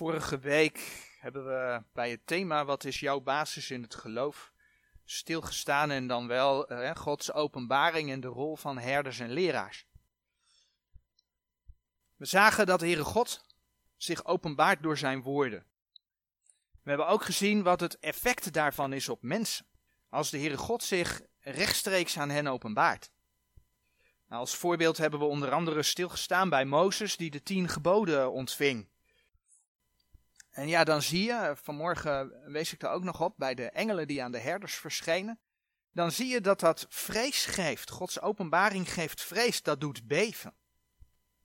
Vorige 0.00 0.38
week 0.38 1.06
hebben 1.18 1.44
we 1.44 1.82
bij 1.92 2.10
het 2.10 2.26
thema 2.26 2.64
Wat 2.64 2.84
is 2.84 3.00
jouw 3.00 3.20
basis 3.20 3.70
in 3.70 3.82
het 3.82 3.94
geloof 3.94 4.52
stilgestaan 5.04 5.90
en 5.90 6.06
dan 6.06 6.26
wel 6.26 6.68
eh, 6.68 6.96
Gods 6.96 7.32
openbaring 7.32 8.10
en 8.10 8.20
de 8.20 8.26
rol 8.28 8.56
van 8.56 8.78
herders 8.78 9.18
en 9.18 9.30
leraars. 9.30 9.86
We 12.16 12.24
zagen 12.24 12.66
dat 12.66 12.80
de 12.80 12.86
Heere 12.86 13.04
God 13.04 13.44
zich 13.96 14.24
openbaart 14.24 14.82
door 14.82 14.98
zijn 14.98 15.22
woorden. 15.22 15.66
We 16.82 16.88
hebben 16.88 17.08
ook 17.08 17.24
gezien 17.24 17.62
wat 17.62 17.80
het 17.80 17.98
effect 17.98 18.52
daarvan 18.52 18.92
is 18.92 19.08
op 19.08 19.22
mensen. 19.22 19.66
Als 20.08 20.30
de 20.30 20.38
Heere 20.38 20.56
God 20.56 20.82
zich 20.82 21.20
rechtstreeks 21.40 22.18
aan 22.18 22.30
hen 22.30 22.46
openbaart. 22.46 23.10
Nou, 24.28 24.40
als 24.40 24.56
voorbeeld 24.56 24.96
hebben 24.96 25.18
we 25.18 25.24
onder 25.24 25.52
andere 25.52 25.82
stilgestaan 25.82 26.48
bij 26.48 26.64
Mozes 26.64 27.16
die 27.16 27.30
de 27.30 27.42
tien 27.42 27.68
geboden 27.68 28.32
ontving. 28.32 28.89
En 30.60 30.68
ja, 30.68 30.84
dan 30.84 31.02
zie 31.02 31.24
je, 31.24 31.52
vanmorgen 31.62 32.32
wees 32.52 32.72
ik 32.72 32.82
er 32.82 32.88
ook 32.88 33.02
nog 33.02 33.20
op, 33.20 33.34
bij 33.36 33.54
de 33.54 33.70
engelen 33.70 34.06
die 34.06 34.22
aan 34.22 34.32
de 34.32 34.38
herders 34.38 34.74
verschenen. 34.74 35.40
Dan 35.92 36.12
zie 36.12 36.26
je 36.26 36.40
dat 36.40 36.60
dat 36.60 36.86
vrees 36.88 37.46
geeft. 37.46 37.90
Gods 37.90 38.20
openbaring 38.20 38.92
geeft 38.92 39.22
vrees, 39.22 39.62
dat 39.62 39.80
doet 39.80 40.06
beven. 40.06 40.54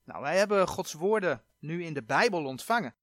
Nou, 0.03 0.21
wij 0.21 0.37
hebben 0.37 0.67
Gods 0.67 0.93
woorden 0.93 1.43
nu 1.59 1.83
in 1.83 1.93
de 1.93 2.03
Bijbel 2.03 2.45
ontvangen. 2.45 2.95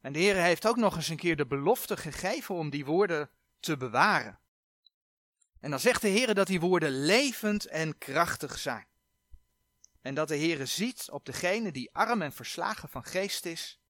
En 0.00 0.12
de 0.12 0.18
Heer 0.18 0.36
heeft 0.36 0.66
ook 0.66 0.76
nog 0.76 0.96
eens 0.96 1.08
een 1.08 1.16
keer 1.16 1.36
de 1.36 1.46
belofte 1.46 1.96
gegeven 1.96 2.54
om 2.54 2.70
die 2.70 2.84
woorden 2.84 3.30
te 3.60 3.76
bewaren. 3.76 4.38
En 5.60 5.70
dan 5.70 5.80
zegt 5.80 6.02
de 6.02 6.08
Heer 6.08 6.34
dat 6.34 6.46
die 6.46 6.60
woorden 6.60 6.90
levend 7.04 7.66
en 7.66 7.98
krachtig 7.98 8.58
zijn. 8.58 8.86
En 10.00 10.14
dat 10.14 10.28
de 10.28 10.36
Heer 10.36 10.66
ziet 10.66 11.10
op 11.10 11.24
degene 11.24 11.72
die 11.72 11.94
arm 11.94 12.22
en 12.22 12.32
verslagen 12.32 12.88
van 12.88 13.04
geest 13.04 13.46
is 13.46 13.81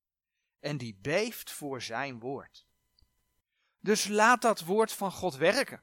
en 0.63 0.77
die 0.77 0.99
beeft 1.01 1.51
voor 1.51 1.83
zijn 1.83 2.19
woord. 2.19 2.67
Dus 3.81 4.09
laat 4.09 4.43
dat 4.43 4.61
woord 4.61 4.93
van 4.93 5.13
God 5.13 5.37
werken. 5.37 5.83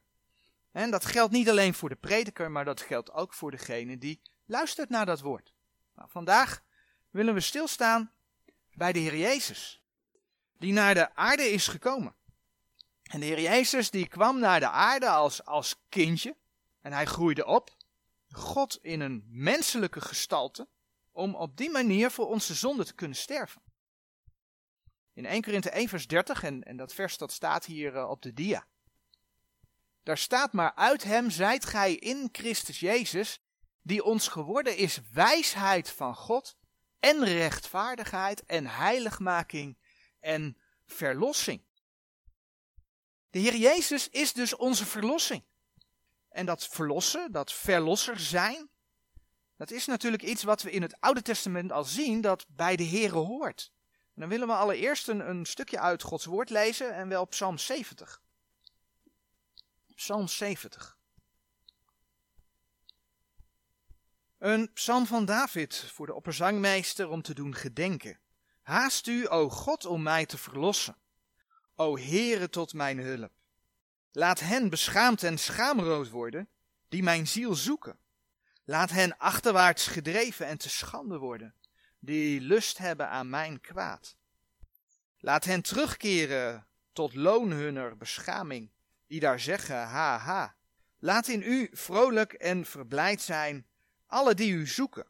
En 0.72 0.92
dat 0.92 1.06
geldt 1.06 1.32
niet 1.32 1.50
alleen 1.50 1.74
voor 1.74 1.90
de 1.90 1.96
prediker, 1.96 2.52
maar 2.52 2.66
dat 2.66 2.82
geldt 2.82 3.12
ook 3.12 3.34
voor 3.34 3.52
degene 3.52 3.98
die 3.98 4.22
luistert 4.46 4.90
naar 4.90 5.06
dat 5.06 5.20
woord. 5.20 5.54
Nou, 5.96 6.10
vandaag 6.10 6.64
willen 7.10 7.34
we 7.34 7.40
stilstaan 7.40 8.12
bij 8.74 8.94
de 8.94 9.00
Heer 9.00 9.18
Jezus, 9.18 9.84
die 10.58 10.74
naar 10.74 10.94
de 10.94 11.16
aarde 11.16 11.44
is 11.44 11.68
gekomen. 11.68 12.16
En 13.04 13.20
de 13.20 13.26
Heer 13.26 13.42
Jezus 13.42 13.90
die 13.90 14.08
kwam 14.08 14.40
naar 14.40 14.60
de 14.60 14.70
aarde 14.70 15.10
als, 15.10 15.46
als 15.46 15.82
kindje 15.90 16.36
en 16.82 16.94
hij 16.94 17.06
groeide 17.06 17.46
op, 17.46 17.76
God 18.32 18.80
in 18.82 19.00
een 19.00 19.26
menselijke 19.28 20.02
gestalte, 20.02 20.68
om 21.12 21.36
op 21.36 21.58
die 21.58 21.70
manier 21.70 22.12
voor 22.12 22.28
onze 22.28 22.54
zonde 22.54 22.86
te 22.86 22.94
kunnen 22.94 23.18
sterven. 23.18 23.62
In 25.20 25.26
1 25.26 25.42
Korinthe 25.42 25.70
1 25.70 25.90
vers 25.90 26.08
30, 26.08 26.44
en, 26.44 26.64
en 26.64 26.78
dat 26.78 26.94
vers 26.94 27.18
dat 27.18 27.32
staat 27.32 27.66
hier 27.66 27.96
uh, 27.96 28.10
op 28.10 28.22
de 28.22 28.34
dia. 28.34 28.68
Daar 30.04 30.18
staat 30.18 30.54
maar 30.54 30.76
uit 30.76 31.04
hem 31.04 31.30
zijt 31.30 31.66
gij 31.66 31.96
in 31.96 32.30
Christus 32.32 32.80
Jezus, 32.80 33.42
die 33.82 34.04
ons 34.04 34.28
geworden 34.28 34.78
is 34.78 35.00
wijsheid 35.14 35.90
van 35.90 36.16
God 36.16 36.58
en 37.00 37.24
rechtvaardigheid 37.24 38.46
en 38.46 38.68
heiligmaking 38.68 39.78
en 40.20 40.58
verlossing. 40.86 41.62
De 43.30 43.40
Heer 43.40 43.56
Jezus 43.56 44.10
is 44.10 44.34
dus 44.34 44.56
onze 44.56 44.86
verlossing. 44.86 45.44
En 46.30 46.46
dat 46.46 46.68
verlossen, 46.68 47.32
dat 47.32 47.54
verlosser 47.54 48.20
zijn, 48.20 48.70
dat 49.58 49.72
is 49.72 49.86
natuurlijk 49.86 50.24
iets 50.24 50.44
wat 50.44 50.62
we 50.62 50.72
in 50.72 50.82
het 50.82 51.00
Oude 51.00 51.22
Testament 51.22 51.72
al 51.72 51.84
zien 51.84 52.22
dat 52.22 52.46
bij 52.50 52.76
de 52.76 52.84
Heer 52.84 53.12
hoort. 53.12 53.72
Dan 54.20 54.30
willen 54.30 54.48
we 54.48 54.54
allereerst 54.54 55.08
een, 55.08 55.30
een 55.30 55.46
stukje 55.46 55.80
uit 55.80 56.04
Gods 56.04 56.26
woord 56.26 56.50
lezen 56.50 56.96
en 56.96 57.10
wel 57.10 57.26
Psalm 57.26 57.58
70. 57.58 58.22
Psalm 59.96 60.28
70. 60.28 60.98
Een 64.38 64.74
psalm 64.74 65.06
van 65.06 65.26
David 65.26 65.76
voor 65.76 66.06
de 66.06 66.14
opperzangmeester 66.14 67.10
om 67.10 67.22
te 67.22 67.34
doen 67.34 67.56
gedenken. 67.56 68.20
Haast 68.62 69.08
u, 69.08 69.28
o 69.28 69.50
God, 69.50 69.86
om 69.86 70.02
mij 70.02 70.26
te 70.26 70.38
verlossen. 70.38 70.96
O 71.76 71.98
Heere, 71.98 72.50
tot 72.50 72.74
mijn 72.74 73.00
hulp. 73.00 73.32
Laat 74.12 74.40
hen 74.40 74.70
beschaamd 74.70 75.24
en 75.24 75.38
schaamrood 75.38 76.10
worden, 76.10 76.50
die 76.90 77.04
mijn 77.04 77.28
ziel 77.28 77.56
zoeken. 77.56 78.00
Laat 78.64 78.90
hen 78.90 79.18
achterwaarts 79.18 79.88
gedreven 79.88 80.46
en 80.46 80.58
te 80.58 80.70
schande 80.70 81.18
worden, 81.18 81.54
die 82.00 82.42
lust 82.42 82.78
hebben 82.78 83.10
aan 83.10 83.30
mijn 83.30 83.62
kwaad. 83.62 84.18
Laat 85.18 85.46
hen 85.46 85.62
terugkeren 85.62 86.68
tot 86.94 87.16
loon 87.16 87.52
hunner 87.52 87.98
beschaming, 87.98 88.72
die 89.08 89.20
daar 89.20 89.40
zeggen, 89.40 89.88
ha 89.88 90.18
ha. 90.18 90.56
Laat 91.00 91.28
in 91.28 91.42
u 91.42 91.70
vrolijk 91.72 92.34
en 92.34 92.66
verblijd 92.66 93.22
zijn, 93.22 93.68
alle 94.06 94.34
die 94.34 94.54
u 94.54 94.68
zoeken. 94.68 95.08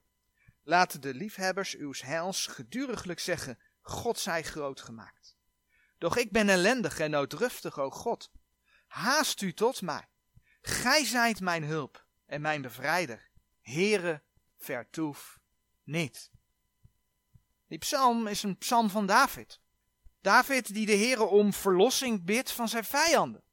Laat 0.63 1.01
de 1.01 1.13
liefhebbers 1.13 1.75
uws 1.75 2.01
heils 2.01 2.47
geduriglijk 2.47 3.19
zeggen, 3.19 3.59
God 3.81 4.19
zij 4.19 4.43
groot 4.43 4.81
gemaakt. 4.81 5.37
Doch 5.97 6.17
ik 6.17 6.31
ben 6.31 6.49
ellendig 6.49 6.99
en 6.99 7.11
noodruftig, 7.11 7.79
o 7.79 7.89
God. 7.89 8.31
Haast 8.87 9.41
u 9.41 9.53
tot 9.53 9.81
mij. 9.81 10.07
Gij 10.61 11.05
zijt 11.05 11.39
mijn 11.39 11.63
hulp 11.63 12.05
en 12.25 12.41
mijn 12.41 12.61
bevrijder. 12.61 13.29
Heere, 13.61 14.21
vertoef 14.57 15.39
niet. 15.83 16.31
Die 17.69 17.77
psalm 17.77 18.27
is 18.27 18.43
een 18.43 18.57
psalm 18.57 18.89
van 18.89 19.05
David. 19.05 19.59
David 20.21 20.73
die 20.73 20.85
de 20.85 20.95
Heere 20.95 21.23
om 21.23 21.53
verlossing 21.53 22.23
bidt 22.23 22.51
van 22.51 22.67
zijn 22.67 22.83
vijanden. 22.83 23.43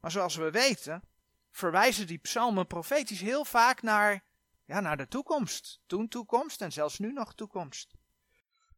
Maar 0.00 0.10
zoals 0.10 0.36
we 0.36 0.50
weten, 0.50 1.02
verwijzen 1.50 2.06
die 2.06 2.18
psalmen 2.18 2.66
profetisch 2.66 3.20
heel 3.20 3.44
vaak 3.44 3.82
naar, 3.82 4.24
ja, 4.64 4.80
naar 4.80 4.96
de 4.96 5.08
toekomst. 5.08 5.80
Toen 5.86 6.08
toekomst 6.08 6.60
en 6.60 6.72
zelfs 6.72 6.98
nu 6.98 7.12
nog 7.12 7.34
toekomst. 7.34 7.94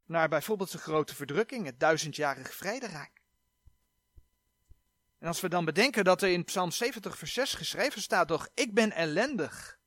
Naar 0.04 0.28
bijvoorbeeld 0.28 0.72
de 0.72 0.78
grote 0.78 1.14
verdrukking, 1.14 1.66
het 1.66 1.80
duizendjarig 1.80 2.54
vrederijk. 2.54 3.22
En 5.18 5.26
als 5.26 5.40
we 5.40 5.48
dan 5.48 5.64
bedenken 5.64 6.04
dat 6.04 6.22
er 6.22 6.28
in 6.28 6.44
Psalm 6.44 6.70
70 6.70 7.18
vers 7.18 7.32
6 7.32 7.54
geschreven 7.54 8.02
staat, 8.02 8.28
toch, 8.28 8.48
ik 8.54 8.74
ben 8.74 8.92
ellendig 8.92 9.78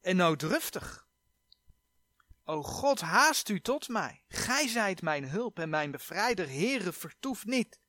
en 0.00 0.16
nooddruftig. 0.16 1.01
O 2.44 2.62
God, 2.62 3.00
haast 3.00 3.48
u 3.48 3.60
tot 3.60 3.88
mij. 3.88 4.24
Gij 4.28 4.68
zijt 4.68 5.02
mijn 5.02 5.28
hulp 5.28 5.58
en 5.58 5.68
mijn 5.68 5.90
bevrijder. 5.90 6.48
Heere, 6.48 6.92
vertoef 6.92 7.44
niet. 7.44 7.80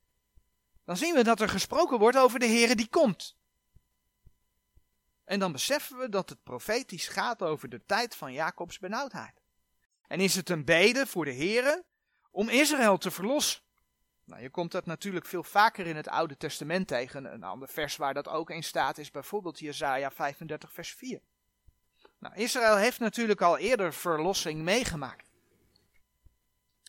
Dan 0.84 0.96
zien 0.96 1.14
we 1.14 1.22
dat 1.22 1.40
er 1.40 1.48
gesproken 1.48 1.98
wordt 1.98 2.16
over 2.16 2.38
de 2.38 2.46
Heere 2.46 2.74
die 2.74 2.88
komt. 2.88 3.36
En 5.24 5.38
dan 5.38 5.52
beseffen 5.52 5.98
we 5.98 6.08
dat 6.08 6.28
het 6.28 6.42
profetisch 6.42 7.08
gaat 7.08 7.42
over 7.42 7.68
de 7.68 7.84
tijd 7.86 8.16
van 8.16 8.32
Jacobs 8.32 8.78
benauwdheid. 8.78 9.42
En 10.06 10.20
is 10.20 10.34
het 10.34 10.50
een 10.50 10.64
bede 10.64 11.06
voor 11.06 11.24
de 11.24 11.34
Heere 11.34 11.84
om 12.30 12.48
Israël 12.48 12.98
te 12.98 13.10
verlossen? 13.10 13.62
Nou, 14.24 14.42
je 14.42 14.50
komt 14.50 14.72
dat 14.72 14.86
natuurlijk 14.86 15.26
veel 15.26 15.42
vaker 15.42 15.86
in 15.86 15.96
het 15.96 16.08
Oude 16.08 16.36
Testament 16.36 16.88
tegen. 16.88 17.32
Een 17.32 17.42
ander 17.42 17.68
vers 17.68 17.96
waar 17.96 18.14
dat 18.14 18.28
ook 18.28 18.50
in 18.50 18.64
staat 18.64 18.98
is 18.98 19.10
bijvoorbeeld 19.10 19.58
Jesaja 19.58 20.10
35 20.10 20.72
vers 20.72 20.94
4. 20.94 21.20
Nou, 22.24 22.36
Israël 22.36 22.76
heeft 22.76 22.98
natuurlijk 22.98 23.40
al 23.40 23.58
eerder 23.58 23.94
verlossing 23.94 24.62
meegemaakt. 24.62 25.30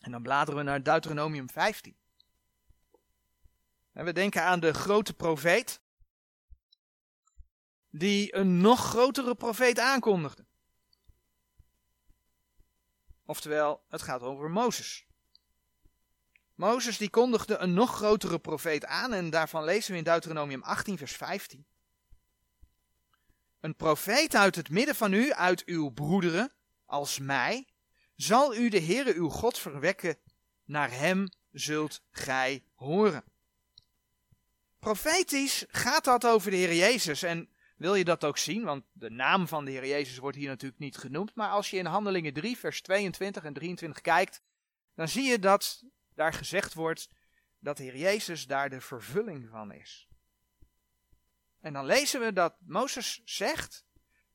En 0.01 0.11
dan 0.11 0.21
bladeren 0.21 0.59
we 0.59 0.65
naar 0.65 0.83
Deuteronomium 0.83 1.49
15. 1.49 1.95
En 3.93 4.05
we 4.05 4.13
denken 4.13 4.43
aan 4.43 4.59
de 4.59 4.73
grote 4.73 5.13
profeet, 5.13 5.79
die 7.89 8.35
een 8.35 8.61
nog 8.61 8.79
grotere 8.79 9.35
profeet 9.35 9.79
aankondigde. 9.79 10.45
Oftewel, 13.25 13.83
het 13.89 14.01
gaat 14.01 14.21
over 14.21 14.49
Mozes. 14.49 15.05
Mozes 16.53 16.97
die 16.97 17.09
kondigde 17.09 17.57
een 17.57 17.73
nog 17.73 17.95
grotere 17.95 18.39
profeet 18.39 18.85
aan 18.85 19.13
en 19.13 19.29
daarvan 19.29 19.63
lezen 19.63 19.91
we 19.91 19.97
in 19.97 20.03
Deuteronomium 20.03 20.63
18 20.63 20.97
vers 20.97 21.15
15. 21.15 21.65
Een 23.65 23.75
profeet 23.75 24.35
uit 24.35 24.55
het 24.55 24.69
midden 24.69 24.95
van 24.95 25.13
u, 25.13 25.33
uit 25.33 25.65
uw 25.65 25.89
broederen, 25.89 26.53
als 26.85 27.19
mij, 27.19 27.67
zal 28.15 28.55
u 28.55 28.69
de 28.69 28.81
Heere 28.81 29.13
uw 29.13 29.29
God 29.29 29.59
verwekken, 29.59 30.17
naar 30.65 30.91
hem 30.91 31.29
zult 31.51 32.03
gij 32.11 32.63
horen. 32.75 33.23
Profetisch 34.79 35.65
gaat 35.67 36.03
dat 36.03 36.25
over 36.25 36.51
de 36.51 36.57
Heer 36.57 36.75
Jezus 36.75 37.23
en 37.23 37.49
wil 37.77 37.95
je 37.95 38.03
dat 38.03 38.23
ook 38.23 38.37
zien, 38.37 38.63
want 38.63 38.83
de 38.91 39.09
naam 39.09 39.47
van 39.47 39.65
de 39.65 39.71
Heer 39.71 39.87
Jezus 39.87 40.17
wordt 40.17 40.37
hier 40.37 40.49
natuurlijk 40.49 40.79
niet 40.79 40.97
genoemd, 40.97 41.35
maar 41.35 41.49
als 41.49 41.69
je 41.69 41.77
in 41.77 41.85
Handelingen 41.85 42.33
3 42.33 42.57
vers 42.57 42.81
22 42.81 43.43
en 43.43 43.53
23 43.53 44.01
kijkt, 44.01 44.41
dan 44.95 45.07
zie 45.07 45.23
je 45.23 45.39
dat 45.39 45.83
daar 46.13 46.33
gezegd 46.33 46.73
wordt 46.73 47.09
dat 47.59 47.77
de 47.77 47.83
Heer 47.83 47.97
Jezus 47.97 48.47
daar 48.47 48.69
de 48.69 48.81
vervulling 48.81 49.47
van 49.49 49.71
is. 49.71 50.07
En 51.65 51.73
dan 51.73 51.85
lezen 51.85 52.19
we 52.19 52.33
dat 52.33 52.55
Mozes 52.59 53.21
zegt 53.23 53.85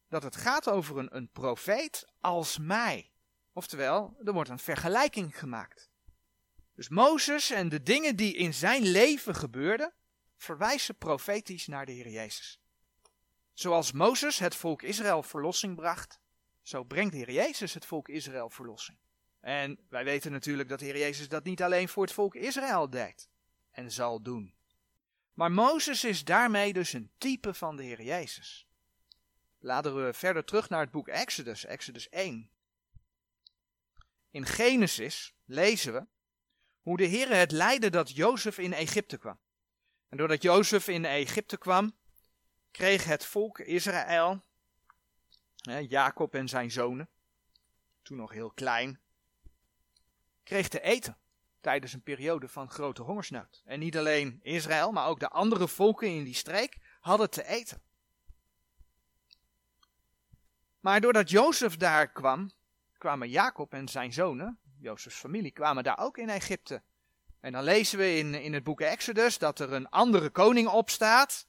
dat 0.08 0.22
het 0.22 0.36
gaat 0.36 0.68
over 0.68 0.98
een, 0.98 1.16
een 1.16 1.30
profeet 1.30 2.06
als 2.20 2.58
mij. 2.58 3.12
Oftewel, 3.52 4.16
er 4.24 4.32
wordt 4.32 4.50
een 4.50 4.58
vergelijking 4.58 5.38
gemaakt. 5.38 5.90
Dus 6.74 6.88
Mozes 6.88 7.50
en 7.50 7.68
de 7.68 7.82
dingen 7.82 8.16
die 8.16 8.34
in 8.34 8.54
zijn 8.54 8.82
leven 8.82 9.34
gebeurden, 9.34 9.92
verwijzen 10.36 10.96
profetisch 10.96 11.66
naar 11.66 11.86
de 11.86 11.92
Heer 11.92 12.08
Jezus. 12.08 12.60
Zoals 13.52 13.92
Mozes 13.92 14.38
het 14.38 14.54
volk 14.54 14.82
Israël 14.82 15.22
verlossing 15.22 15.76
bracht, 15.76 16.20
zo 16.62 16.84
brengt 16.84 17.12
de 17.12 17.18
Heer 17.18 17.32
Jezus 17.32 17.74
het 17.74 17.86
volk 17.86 18.08
Israël 18.08 18.50
verlossing. 18.50 18.98
En 19.40 19.78
wij 19.88 20.04
weten 20.04 20.32
natuurlijk 20.32 20.68
dat 20.68 20.78
de 20.78 20.84
Heer 20.84 20.98
Jezus 20.98 21.28
dat 21.28 21.44
niet 21.44 21.62
alleen 21.62 21.88
voor 21.88 22.02
het 22.02 22.12
volk 22.12 22.34
Israël 22.34 22.90
deed 22.90 23.28
en 23.70 23.92
zal 23.92 24.22
doen. 24.22 24.58
Maar 25.40 25.52
Mozes 25.52 26.04
is 26.04 26.24
daarmee 26.24 26.72
dus 26.72 26.92
een 26.92 27.10
type 27.18 27.54
van 27.54 27.76
de 27.76 27.82
Heer 27.82 28.02
Jezus. 28.02 28.66
Laten 29.58 30.04
we 30.04 30.12
verder 30.12 30.44
terug 30.44 30.68
naar 30.68 30.80
het 30.80 30.90
boek 30.90 31.08
Exodus, 31.08 31.64
Exodus 31.64 32.08
1. 32.08 32.50
In 34.30 34.46
Genesis 34.46 35.34
lezen 35.44 35.92
we 35.92 36.06
hoe 36.80 36.96
de 36.96 37.04
Heer 37.04 37.36
het 37.36 37.52
leidde 37.52 37.90
dat 37.90 38.10
Jozef 38.10 38.58
in 38.58 38.72
Egypte 38.72 39.18
kwam. 39.18 39.38
En 40.08 40.16
doordat 40.16 40.42
Jozef 40.42 40.88
in 40.88 41.04
Egypte 41.04 41.58
kwam, 41.58 41.96
kreeg 42.70 43.04
het 43.04 43.24
volk 43.24 43.58
Israël, 43.58 44.44
Jacob 45.88 46.34
en 46.34 46.48
zijn 46.48 46.70
zonen, 46.70 47.08
toen 48.02 48.16
nog 48.16 48.32
heel 48.32 48.50
klein, 48.50 49.00
kreeg 50.42 50.68
te 50.68 50.80
eten 50.80 51.19
tijdens 51.60 51.92
een 51.92 52.02
periode 52.02 52.48
van 52.48 52.70
grote 52.70 53.02
hongersnood. 53.02 53.62
En 53.64 53.78
niet 53.78 53.98
alleen 53.98 54.40
Israël, 54.42 54.92
maar 54.92 55.06
ook 55.06 55.20
de 55.20 55.28
andere 55.28 55.68
volken 55.68 56.08
in 56.08 56.24
die 56.24 56.34
streek 56.34 56.78
hadden 57.00 57.30
te 57.30 57.46
eten. 57.46 57.82
Maar 60.80 61.00
doordat 61.00 61.30
Jozef 61.30 61.76
daar 61.76 62.08
kwam, 62.12 62.50
kwamen 62.98 63.28
Jacob 63.28 63.72
en 63.72 63.88
zijn 63.88 64.12
zonen, 64.12 64.58
Jozefs 64.78 65.16
familie, 65.16 65.50
kwamen 65.50 65.84
daar 65.84 65.98
ook 65.98 66.18
in 66.18 66.28
Egypte. 66.28 66.82
En 67.40 67.52
dan 67.52 67.62
lezen 67.62 67.98
we 67.98 68.16
in, 68.16 68.34
in 68.34 68.52
het 68.52 68.64
boek 68.64 68.80
Exodus 68.80 69.38
dat 69.38 69.58
er 69.58 69.72
een 69.72 69.88
andere 69.88 70.30
koning 70.30 70.68
opstaat. 70.68 71.46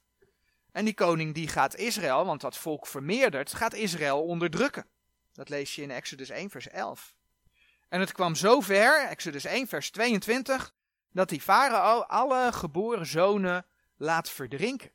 En 0.72 0.84
die 0.84 0.94
koning 0.94 1.34
die 1.34 1.48
gaat 1.48 1.76
Israël, 1.76 2.24
want 2.24 2.40
dat 2.40 2.56
volk 2.56 2.86
vermeerdert, 2.86 3.54
gaat 3.54 3.74
Israël 3.74 4.22
onderdrukken. 4.22 4.86
Dat 5.32 5.48
lees 5.48 5.74
je 5.74 5.82
in 5.82 5.90
Exodus 5.90 6.28
1 6.28 6.50
vers 6.50 6.68
11. 6.68 7.14
En 7.92 8.00
het 8.00 8.12
kwam 8.12 8.34
zo 8.34 8.60
ver, 8.60 9.08
Exodus 9.08 9.44
1 9.44 9.66
vers 9.66 9.90
22, 9.90 10.74
dat 11.10 11.28
die 11.28 11.40
farao 11.40 12.00
alle 12.00 12.52
geboren 12.52 13.06
zonen 13.06 13.66
laat 13.96 14.30
verdrinken. 14.30 14.90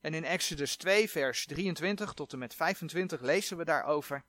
En 0.00 0.14
in 0.14 0.24
Exodus 0.24 0.76
2 0.76 1.10
vers 1.10 1.46
23 1.46 2.12
tot 2.12 2.32
en 2.32 2.38
met 2.38 2.54
25 2.54 3.20
lezen 3.20 3.56
we 3.56 3.64
daarover. 3.64 4.24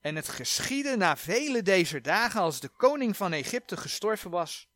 En 0.00 0.16
het 0.16 0.28
geschiedde 0.28 0.96
na 0.96 1.16
vele 1.16 1.62
deze 1.62 2.00
dagen, 2.00 2.40
als 2.40 2.60
de 2.60 2.68
koning 2.68 3.16
van 3.16 3.32
Egypte 3.32 3.76
gestorven 3.76 4.30
was, 4.30 4.68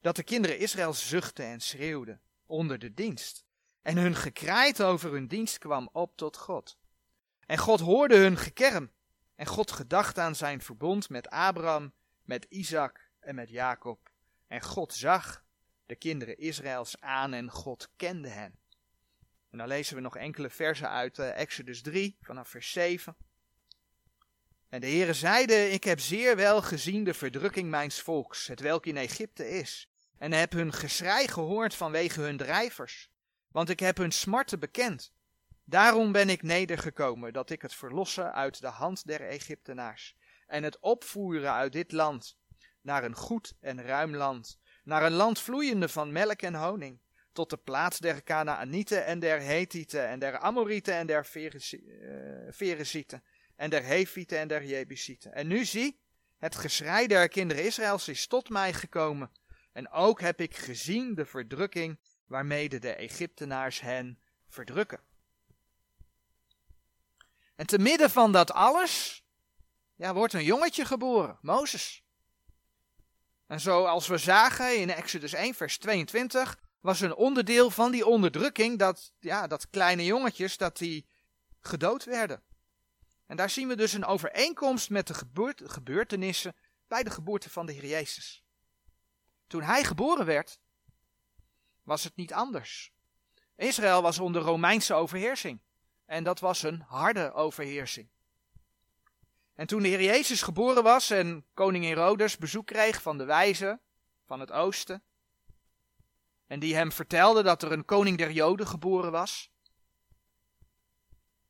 dat 0.00 0.16
de 0.16 0.22
kinderen 0.22 0.58
Israël 0.58 0.92
zuchtten 0.92 1.44
en 1.44 1.60
schreeuwden 1.60 2.20
onder 2.46 2.78
de 2.78 2.94
dienst. 2.94 3.44
En 3.82 3.96
hun 3.96 4.14
gekraaid 4.14 4.82
over 4.82 5.12
hun 5.12 5.26
dienst 5.26 5.58
kwam 5.58 5.88
op 5.92 6.16
tot 6.16 6.36
God. 6.36 6.78
En 7.48 7.58
God 7.58 7.80
hoorde 7.80 8.16
hun 8.16 8.36
gekerm. 8.36 8.90
En 9.34 9.46
God 9.46 9.70
gedacht 9.70 10.18
aan 10.18 10.34
zijn 10.34 10.60
verbond 10.60 11.08
met 11.08 11.28
Abraham, 11.28 11.92
met 12.24 12.46
Isaac 12.48 13.10
en 13.20 13.34
met 13.34 13.48
Jacob. 13.48 14.10
En 14.46 14.62
God 14.62 14.94
zag 14.94 15.44
de 15.86 15.96
kinderen 15.96 16.38
Israëls 16.38 17.00
aan 17.00 17.32
en 17.32 17.50
God 17.50 17.90
kende 17.96 18.28
hen. 18.28 18.58
En 19.50 19.58
dan 19.58 19.68
lezen 19.68 19.96
we 19.96 20.00
nog 20.00 20.16
enkele 20.16 20.50
versen 20.50 20.90
uit 20.90 21.18
uh, 21.18 21.38
Exodus 21.38 21.82
3, 21.82 22.16
vanaf 22.20 22.48
vers 22.48 22.72
7. 22.72 23.16
En 24.68 24.80
de 24.80 24.86
Heere 24.86 25.14
zeide, 25.14 25.70
ik 25.70 25.84
heb 25.84 26.00
zeer 26.00 26.36
wel 26.36 26.62
gezien 26.62 27.04
de 27.04 27.14
verdrukking 27.14 27.70
mijns 27.70 28.00
volks, 28.00 28.46
het 28.46 28.60
welk 28.60 28.86
in 28.86 28.96
Egypte 28.96 29.48
is, 29.48 29.88
en 30.18 30.32
heb 30.32 30.52
hun 30.52 30.72
geschrei 30.72 31.28
gehoord 31.28 31.74
vanwege 31.74 32.20
hun 32.20 32.36
drijvers, 32.36 33.10
want 33.50 33.68
ik 33.68 33.80
heb 33.80 33.96
hun 33.96 34.12
smarten 34.12 34.60
bekend. 34.60 35.12
Daarom 35.70 36.12
ben 36.12 36.28
ik 36.28 36.42
nedergekomen, 36.42 37.32
dat 37.32 37.50
ik 37.50 37.62
het 37.62 37.74
verlossen 37.74 38.34
uit 38.34 38.60
de 38.60 38.66
hand 38.66 39.06
der 39.06 39.20
Egyptenaars, 39.20 40.16
en 40.46 40.62
het 40.62 40.78
opvoeren 40.78 41.52
uit 41.52 41.72
dit 41.72 41.92
land, 41.92 42.38
naar 42.82 43.04
een 43.04 43.14
goed 43.14 43.54
en 43.60 43.82
ruim 43.82 44.16
land, 44.16 44.58
naar 44.84 45.02
een 45.02 45.12
land 45.12 45.40
vloeiende 45.40 45.88
van 45.88 46.12
melk 46.12 46.42
en 46.42 46.54
honing, 46.54 47.00
tot 47.32 47.50
de 47.50 47.56
plaats 47.56 47.98
der 47.98 48.22
Canaanieten 48.22 49.04
en 49.04 49.18
der 49.18 49.40
Hethieten 49.40 50.08
en 50.08 50.18
der 50.18 50.38
Amorieten 50.38 50.94
en 50.94 51.06
der 51.06 51.24
Ferezieten 52.52 53.18
eh, 53.18 53.64
en 53.64 53.70
der 53.70 53.82
Hefieten 53.82 54.38
en 54.38 54.48
der 54.48 54.64
Jebusieten. 54.64 55.32
En 55.32 55.46
nu 55.46 55.64
zie, 55.64 56.00
het 56.38 56.56
geschrei 56.56 57.06
der 57.06 57.28
kinderen 57.28 57.64
Israëls 57.64 58.08
is 58.08 58.26
tot 58.26 58.48
mij 58.48 58.72
gekomen, 58.72 59.30
en 59.72 59.90
ook 59.90 60.20
heb 60.20 60.40
ik 60.40 60.56
gezien 60.56 61.14
de 61.14 61.26
verdrukking 61.26 61.98
waarmede 62.26 62.78
de 62.78 62.94
Egyptenaars 62.94 63.80
hen 63.80 64.18
verdrukken. 64.46 65.07
En 67.58 67.66
te 67.66 67.78
midden 67.78 68.10
van 68.10 68.32
dat 68.32 68.52
alles, 68.52 69.22
ja, 69.94 70.14
wordt 70.14 70.32
een 70.32 70.44
jongetje 70.44 70.84
geboren, 70.84 71.38
Mozes. 71.40 72.02
En 73.46 73.60
zoals 73.60 74.06
we 74.06 74.18
zagen 74.18 74.76
in 74.80 74.90
Exodus 74.90 75.32
1, 75.32 75.54
vers 75.54 75.78
22, 75.78 76.58
was 76.80 77.00
een 77.00 77.14
onderdeel 77.14 77.70
van 77.70 77.90
die 77.90 78.06
onderdrukking 78.06 78.78
dat, 78.78 79.12
ja, 79.18 79.46
dat 79.46 79.70
kleine 79.70 80.04
jongetjes, 80.04 80.56
dat 80.56 80.76
die 80.76 81.08
gedood 81.60 82.04
werden. 82.04 82.42
En 83.26 83.36
daar 83.36 83.50
zien 83.50 83.68
we 83.68 83.76
dus 83.76 83.92
een 83.92 84.04
overeenkomst 84.04 84.90
met 84.90 85.06
de 85.06 85.14
gebeurtenissen 85.64 86.56
bij 86.86 87.02
de 87.02 87.10
geboorte 87.10 87.50
van 87.50 87.66
de 87.66 87.72
Heer 87.72 87.86
Jezus. 87.86 88.44
Toen 89.46 89.62
hij 89.62 89.84
geboren 89.84 90.26
werd, 90.26 90.60
was 91.82 92.04
het 92.04 92.16
niet 92.16 92.32
anders. 92.32 92.92
Israël 93.56 94.02
was 94.02 94.18
onder 94.18 94.42
Romeinse 94.42 94.94
overheersing. 94.94 95.60
En 96.08 96.24
dat 96.24 96.40
was 96.40 96.62
een 96.62 96.80
harde 96.80 97.32
overheersing. 97.32 98.08
En 99.54 99.66
toen 99.66 99.82
de 99.82 99.88
Heer 99.88 100.02
Jezus 100.02 100.42
geboren 100.42 100.82
was 100.82 101.10
en 101.10 101.44
koning 101.54 101.84
Herodes 101.84 102.36
bezoek 102.36 102.66
kreeg 102.66 103.02
van 103.02 103.18
de 103.18 103.24
wijzen 103.24 103.80
van 104.24 104.40
het 104.40 104.52
oosten, 104.52 105.02
en 106.46 106.60
die 106.60 106.74
hem 106.74 106.92
vertelde 106.92 107.42
dat 107.42 107.62
er 107.62 107.72
een 107.72 107.84
koning 107.84 108.18
der 108.18 108.30
Joden 108.30 108.66
geboren 108.66 109.12
was, 109.12 109.50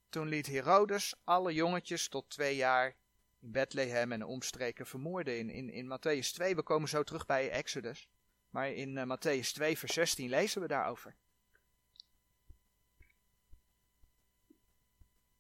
toen 0.08 0.28
liet 0.28 0.46
Herodes 0.46 1.14
alle 1.24 1.54
jongetjes 1.54 2.08
tot 2.08 2.30
twee 2.30 2.56
jaar 2.56 2.96
in 3.40 3.52
Bethlehem 3.52 4.12
en 4.12 4.24
omstreken 4.24 4.86
vermoorden. 4.86 5.38
In, 5.38 5.50
in, 5.50 5.70
in 5.70 5.98
Matthäus 5.98 6.32
2, 6.32 6.54
we 6.54 6.62
komen 6.62 6.88
zo 6.88 7.02
terug 7.02 7.26
bij 7.26 7.50
Exodus, 7.50 8.08
maar 8.50 8.72
in 8.72 8.96
uh, 8.96 9.16
Matthäus 9.16 9.52
2 9.52 9.78
vers 9.78 9.92
16 9.92 10.28
lezen 10.28 10.60
we 10.60 10.68
daarover. 10.68 11.16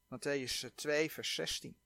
Matthäus 0.08 0.64
2 0.74 1.10
vers 1.10 1.34
16. 1.34 1.76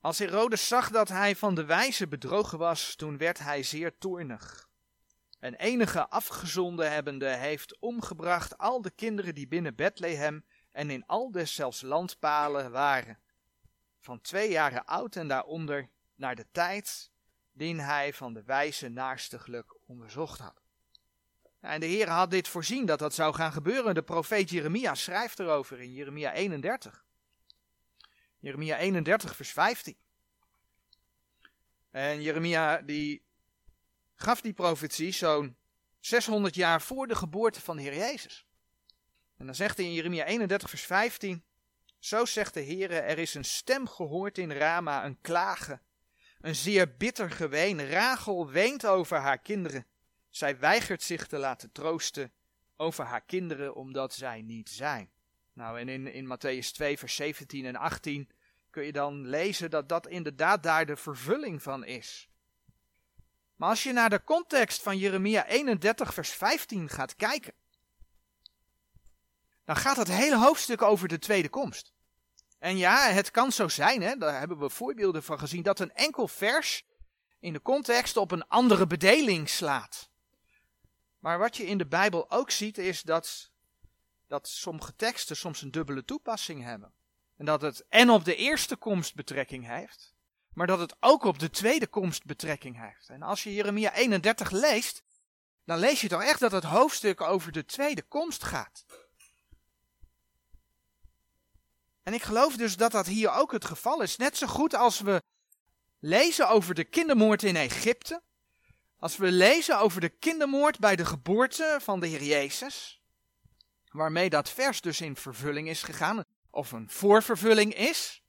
Als 0.00 0.18
Herodes 0.18 0.68
zag 0.68 0.90
dat 0.90 1.08
hij 1.08 1.36
van 1.36 1.54
de 1.54 1.64
wijze 1.64 2.08
bedrogen 2.08 2.58
was, 2.58 2.94
toen 2.94 3.18
werd 3.18 3.38
hij 3.38 3.62
zeer 3.62 3.98
toornig. 3.98 4.68
En 5.38 5.54
enige 5.54 6.08
afgezonden 6.08 6.92
hebbende 6.92 7.28
heeft 7.28 7.78
omgebracht 7.78 8.58
al 8.58 8.82
de 8.82 8.90
kinderen 8.90 9.34
die 9.34 9.48
binnen 9.48 9.74
Bethlehem 9.74 10.44
en 10.70 10.90
in 10.90 11.06
al 11.06 11.30
deszelfs 11.30 11.80
landpalen 11.80 12.70
waren, 12.70 13.18
van 13.98 14.20
twee 14.20 14.50
jaren 14.50 14.84
oud 14.84 15.16
en 15.16 15.28
daaronder, 15.28 15.90
naar 16.14 16.34
de 16.34 16.46
tijd 16.52 17.10
die 17.52 17.80
hij 17.80 18.14
van 18.14 18.32
de 18.32 18.42
wijze 18.42 18.88
naarstiglijk 18.88 19.76
onderzocht 19.86 20.38
had. 20.38 20.67
En 21.60 21.80
de 21.80 21.86
Heer 21.86 22.08
had 22.08 22.30
dit 22.30 22.48
voorzien 22.48 22.86
dat 22.86 22.98
dat 22.98 23.14
zou 23.14 23.34
gaan 23.34 23.52
gebeuren. 23.52 23.94
De 23.94 24.02
profeet 24.02 24.50
Jeremia 24.50 24.94
schrijft 24.94 25.38
erover 25.38 25.80
in 25.80 25.92
Jeremia 25.92 26.32
31. 26.32 27.04
Jeremia 28.38 28.76
31, 28.76 29.36
vers 29.36 29.50
15. 29.50 29.96
En 31.90 32.22
Jeremia 32.22 32.80
die 32.80 33.22
gaf 34.14 34.40
die 34.40 34.52
profetie 34.52 35.12
zo'n 35.12 35.56
600 36.00 36.54
jaar 36.54 36.82
voor 36.82 37.06
de 37.06 37.16
geboorte 37.16 37.60
van 37.60 37.76
de 37.76 37.82
Heer 37.82 37.96
Jezus. 37.96 38.46
En 39.36 39.46
dan 39.46 39.54
zegt 39.54 39.76
hij 39.76 39.86
in 39.86 39.92
Jeremia 39.92 40.24
31, 40.24 40.70
vers 40.70 40.82
15: 40.82 41.44
Zo 41.98 42.24
zegt 42.24 42.54
de 42.54 42.60
Heer: 42.60 42.90
Er 42.90 43.18
is 43.18 43.34
een 43.34 43.44
stem 43.44 43.88
gehoord 43.88 44.38
in 44.38 44.52
Rama, 44.52 45.04
een 45.04 45.20
klagen, 45.20 45.82
een 46.40 46.54
zeer 46.54 46.96
bitter 46.96 47.30
geween. 47.30 47.90
Rachel 47.90 48.50
weent 48.50 48.86
over 48.86 49.16
haar 49.18 49.38
kinderen. 49.38 49.86
Zij 50.38 50.58
weigert 50.58 51.02
zich 51.02 51.26
te 51.26 51.38
laten 51.38 51.72
troosten 51.72 52.32
over 52.76 53.04
haar 53.04 53.20
kinderen, 53.20 53.74
omdat 53.74 54.14
zij 54.14 54.42
niet 54.42 54.68
zijn. 54.68 55.10
Nou, 55.52 55.80
en 55.80 55.88
in, 55.88 56.06
in 56.06 56.36
Matthäus 56.36 56.70
2, 56.72 56.98
vers 56.98 57.14
17 57.14 57.66
en 57.66 57.76
18 57.76 58.30
kun 58.70 58.84
je 58.84 58.92
dan 58.92 59.26
lezen 59.26 59.70
dat 59.70 59.88
dat 59.88 60.06
inderdaad 60.06 60.62
daar 60.62 60.86
de 60.86 60.96
vervulling 60.96 61.62
van 61.62 61.84
is. 61.84 62.28
Maar 63.56 63.68
als 63.68 63.82
je 63.82 63.92
naar 63.92 64.10
de 64.10 64.24
context 64.24 64.82
van 64.82 64.98
Jeremia 64.98 65.46
31, 65.46 66.14
vers 66.14 66.30
15 66.30 66.88
gaat 66.88 67.16
kijken, 67.16 67.54
dan 69.64 69.76
gaat 69.76 69.96
het 69.96 70.08
hele 70.08 70.36
hoofdstuk 70.36 70.82
over 70.82 71.08
de 71.08 71.18
tweede 71.18 71.48
komst. 71.48 71.92
En 72.58 72.76
ja, 72.76 73.10
het 73.10 73.30
kan 73.30 73.52
zo 73.52 73.68
zijn, 73.68 74.02
hè, 74.02 74.16
daar 74.16 74.38
hebben 74.38 74.58
we 74.58 74.70
voorbeelden 74.70 75.22
van 75.22 75.38
gezien, 75.38 75.62
dat 75.62 75.80
een 75.80 75.92
enkel 75.92 76.28
vers 76.28 76.84
in 77.38 77.52
de 77.52 77.62
context 77.62 78.16
op 78.16 78.30
een 78.30 78.48
andere 78.48 78.86
bedeling 78.86 79.48
slaat. 79.48 80.07
Maar 81.18 81.38
wat 81.38 81.56
je 81.56 81.66
in 81.66 81.78
de 81.78 81.86
Bijbel 81.86 82.30
ook 82.30 82.50
ziet, 82.50 82.78
is 82.78 83.02
dat, 83.02 83.50
dat 84.26 84.48
sommige 84.48 84.96
teksten 84.96 85.36
soms 85.36 85.62
een 85.62 85.70
dubbele 85.70 86.04
toepassing 86.04 86.62
hebben. 86.62 86.92
En 87.36 87.44
dat 87.44 87.60
het 87.60 87.84
en 87.88 88.10
op 88.10 88.24
de 88.24 88.36
eerste 88.36 88.76
komst 88.76 89.14
betrekking 89.14 89.66
heeft, 89.66 90.14
maar 90.52 90.66
dat 90.66 90.78
het 90.78 90.96
ook 91.00 91.24
op 91.24 91.38
de 91.38 91.50
tweede 91.50 91.86
komst 91.86 92.24
betrekking 92.24 92.80
heeft. 92.80 93.08
En 93.08 93.22
als 93.22 93.42
je 93.42 93.54
Jeremia 93.54 93.94
31 93.94 94.50
leest, 94.50 95.02
dan 95.64 95.78
lees 95.78 96.00
je 96.00 96.08
toch 96.08 96.22
echt 96.22 96.40
dat 96.40 96.52
het 96.52 96.64
hoofdstuk 96.64 97.20
over 97.20 97.52
de 97.52 97.64
tweede 97.64 98.02
komst 98.02 98.44
gaat. 98.44 98.84
En 102.02 102.14
ik 102.14 102.22
geloof 102.22 102.56
dus 102.56 102.76
dat 102.76 102.92
dat 102.92 103.06
hier 103.06 103.30
ook 103.30 103.52
het 103.52 103.64
geval 103.64 104.02
is. 104.02 104.16
Net 104.16 104.36
zo 104.36 104.46
goed 104.46 104.74
als 104.74 105.00
we 105.00 105.22
lezen 105.98 106.48
over 106.48 106.74
de 106.74 106.84
kindermoord 106.84 107.42
in 107.42 107.56
Egypte. 107.56 108.22
Als 108.98 109.16
we 109.16 109.32
lezen 109.32 109.78
over 109.78 110.00
de 110.00 110.08
kindermoord 110.08 110.78
bij 110.78 110.96
de 110.96 111.04
geboorte 111.04 111.78
van 111.82 112.00
de 112.00 112.06
Heer 112.06 112.22
Jezus. 112.22 113.02
Waarmee 113.90 114.30
dat 114.30 114.50
vers 114.50 114.80
dus 114.80 115.00
in 115.00 115.16
vervulling 115.16 115.68
is 115.68 115.82
gegaan. 115.82 116.24
Of 116.50 116.72
een 116.72 116.90
voorvervulling 116.90 117.74
is. 117.74 118.22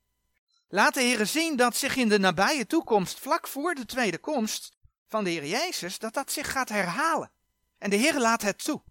Laat 0.67 0.93
de 0.93 1.01
Heer 1.01 1.25
zien 1.25 1.55
dat 1.55 1.75
zich 1.75 1.95
in 1.95 2.09
de 2.09 2.19
nabije 2.19 2.65
toekomst, 2.65 3.19
vlak 3.19 3.47
voor 3.47 3.75
de 3.75 3.85
tweede 3.85 4.17
komst 4.17 4.77
van 5.07 5.23
de 5.23 5.29
Heer 5.29 5.45
Jezus, 5.45 5.99
dat 5.99 6.13
dat 6.13 6.31
zich 6.31 6.51
gaat 6.51 6.69
herhalen. 6.69 7.31
En 7.77 7.89
de 7.89 7.95
Heer 7.95 8.19
laat 8.19 8.41
het 8.41 8.63
toe. 8.63 8.81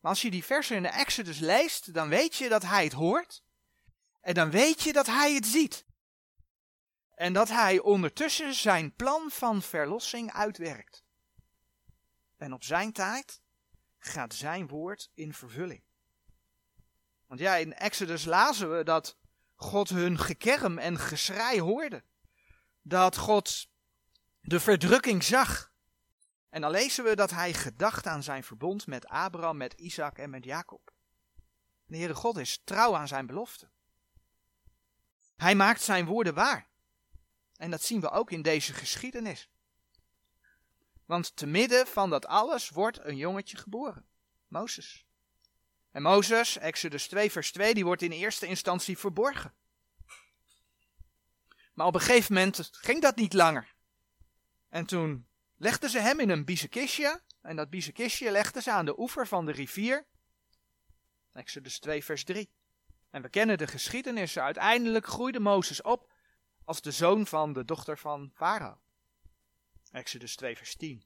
Maar 0.00 0.10
als 0.10 0.22
je 0.22 0.30
die 0.30 0.44
versen 0.44 0.76
in 0.76 0.82
de 0.82 0.88
Exodus 0.88 1.38
leest, 1.38 1.94
dan 1.94 2.08
weet 2.08 2.36
je 2.36 2.48
dat 2.48 2.62
hij 2.62 2.84
het 2.84 2.92
hoort. 2.92 3.42
En 4.20 4.34
dan 4.34 4.50
weet 4.50 4.82
je 4.82 4.92
dat 4.92 5.06
hij 5.06 5.34
het 5.34 5.46
ziet. 5.46 5.84
En 7.14 7.32
dat 7.32 7.48
hij 7.48 7.78
ondertussen 7.78 8.54
zijn 8.54 8.94
plan 8.94 9.30
van 9.30 9.62
verlossing 9.62 10.32
uitwerkt. 10.32 11.04
En 12.36 12.52
op 12.52 12.64
zijn 12.64 12.92
tijd 12.92 13.40
gaat 13.98 14.34
zijn 14.34 14.68
woord 14.68 15.10
in 15.14 15.34
vervulling. 15.34 15.82
Want 17.26 17.40
ja, 17.40 17.56
in 17.56 17.74
Exodus 17.74 18.24
lazen 18.24 18.76
we 18.76 18.84
dat 18.84 19.18
God 19.54 19.88
hun 19.88 20.18
gekerm 20.18 20.78
en 20.78 20.98
geschrei 20.98 21.60
hoorde. 21.60 22.04
Dat 22.82 23.16
God 23.16 23.68
de 24.40 24.60
verdrukking 24.60 25.24
zag. 25.24 25.72
En 26.48 26.60
dan 26.60 26.70
lezen 26.70 27.04
we 27.04 27.16
dat 27.16 27.30
hij 27.30 27.52
gedacht 27.52 28.06
aan 28.06 28.22
zijn 28.22 28.44
verbond 28.44 28.86
met 28.86 29.06
Abraham, 29.06 29.56
met 29.56 29.72
Isaac 29.72 30.18
en 30.18 30.30
met 30.30 30.44
Jacob. 30.44 30.92
De 31.86 31.96
Heere 31.96 32.14
God 32.14 32.36
is 32.36 32.60
trouw 32.64 32.96
aan 32.96 33.08
zijn 33.08 33.26
belofte. 33.26 33.70
Hij 35.36 35.54
maakt 35.54 35.82
zijn 35.82 36.06
woorden 36.06 36.34
waar. 36.34 36.72
En 37.64 37.70
dat 37.70 37.82
zien 37.82 38.00
we 38.00 38.10
ook 38.10 38.30
in 38.30 38.42
deze 38.42 38.72
geschiedenis. 38.72 39.48
Want 41.06 41.36
te 41.36 41.46
midden 41.46 41.86
van 41.86 42.10
dat 42.10 42.26
alles 42.26 42.70
wordt 42.70 43.04
een 43.04 43.16
jongetje 43.16 43.56
geboren. 43.56 44.06
Mozes. 44.48 45.06
En 45.90 46.02
Mozes, 46.02 46.58
Exodus 46.58 47.08
2 47.08 47.30
vers 47.30 47.52
2, 47.52 47.74
die 47.74 47.84
wordt 47.84 48.02
in 48.02 48.10
eerste 48.10 48.46
instantie 48.46 48.98
verborgen. 48.98 49.54
Maar 51.74 51.86
op 51.86 51.94
een 51.94 52.00
gegeven 52.00 52.34
moment 52.34 52.68
ging 52.72 53.02
dat 53.02 53.16
niet 53.16 53.32
langer. 53.32 53.74
En 54.68 54.86
toen 54.86 55.26
legden 55.56 55.90
ze 55.90 55.98
hem 55.98 56.20
in 56.20 56.30
een 56.30 56.44
biezenkistje. 56.44 57.22
En 57.42 57.56
dat 57.56 57.70
biezenkistje 57.70 58.30
legden 58.30 58.62
ze 58.62 58.70
aan 58.70 58.84
de 58.84 58.98
oever 58.98 59.26
van 59.26 59.46
de 59.46 59.52
rivier. 59.52 60.06
Exodus 61.32 61.78
2 61.78 62.04
vers 62.04 62.24
3. 62.24 62.50
En 63.10 63.22
we 63.22 63.28
kennen 63.28 63.58
de 63.58 63.66
geschiedenis. 63.66 64.38
Uiteindelijk 64.38 65.06
groeide 65.06 65.40
Mozes 65.40 65.82
op 65.82 66.12
als 66.64 66.80
de 66.80 66.90
zoon 66.90 67.26
van 67.26 67.52
de 67.52 67.64
dochter 67.64 67.98
van 67.98 68.30
Farao. 68.34 68.78
Exodus 69.90 70.36
2 70.36 70.56
vers 70.56 70.76
10. 70.76 71.04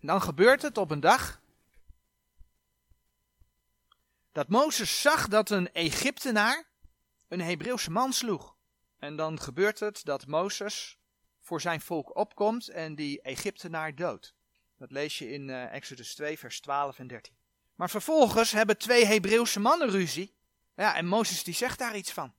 En 0.00 0.06
dan 0.06 0.22
gebeurt 0.22 0.62
het 0.62 0.76
op 0.78 0.90
een 0.90 1.00
dag 1.00 1.40
dat 4.32 4.48
Mozes 4.48 5.00
zag 5.00 5.28
dat 5.28 5.50
een 5.50 5.72
Egyptenaar 5.72 6.66
een 7.28 7.40
Hebreeuwse 7.40 7.90
man 7.90 8.12
sloeg. 8.12 8.56
En 8.98 9.16
dan 9.16 9.40
gebeurt 9.40 9.80
het 9.80 10.04
dat 10.04 10.26
Mozes 10.26 10.98
voor 11.40 11.60
zijn 11.60 11.80
volk 11.80 12.16
opkomt 12.16 12.68
en 12.68 12.94
die 12.94 13.22
Egyptenaar 13.22 13.94
doodt. 13.94 14.34
Dat 14.76 14.90
lees 14.90 15.18
je 15.18 15.30
in 15.30 15.48
uh, 15.48 15.74
Exodus 15.74 16.14
2, 16.14 16.38
vers 16.38 16.60
12 16.60 16.98
en 16.98 17.06
13. 17.06 17.36
Maar 17.74 17.90
vervolgens 17.90 18.52
hebben 18.52 18.78
twee 18.78 19.04
Hebreeuwse 19.04 19.60
mannen 19.60 19.90
ruzie. 19.90 20.34
Ja, 20.74 20.94
en 20.94 21.06
Mozes 21.06 21.44
die 21.44 21.54
zegt 21.54 21.78
daar 21.78 21.96
iets 21.96 22.12
van. 22.12 22.34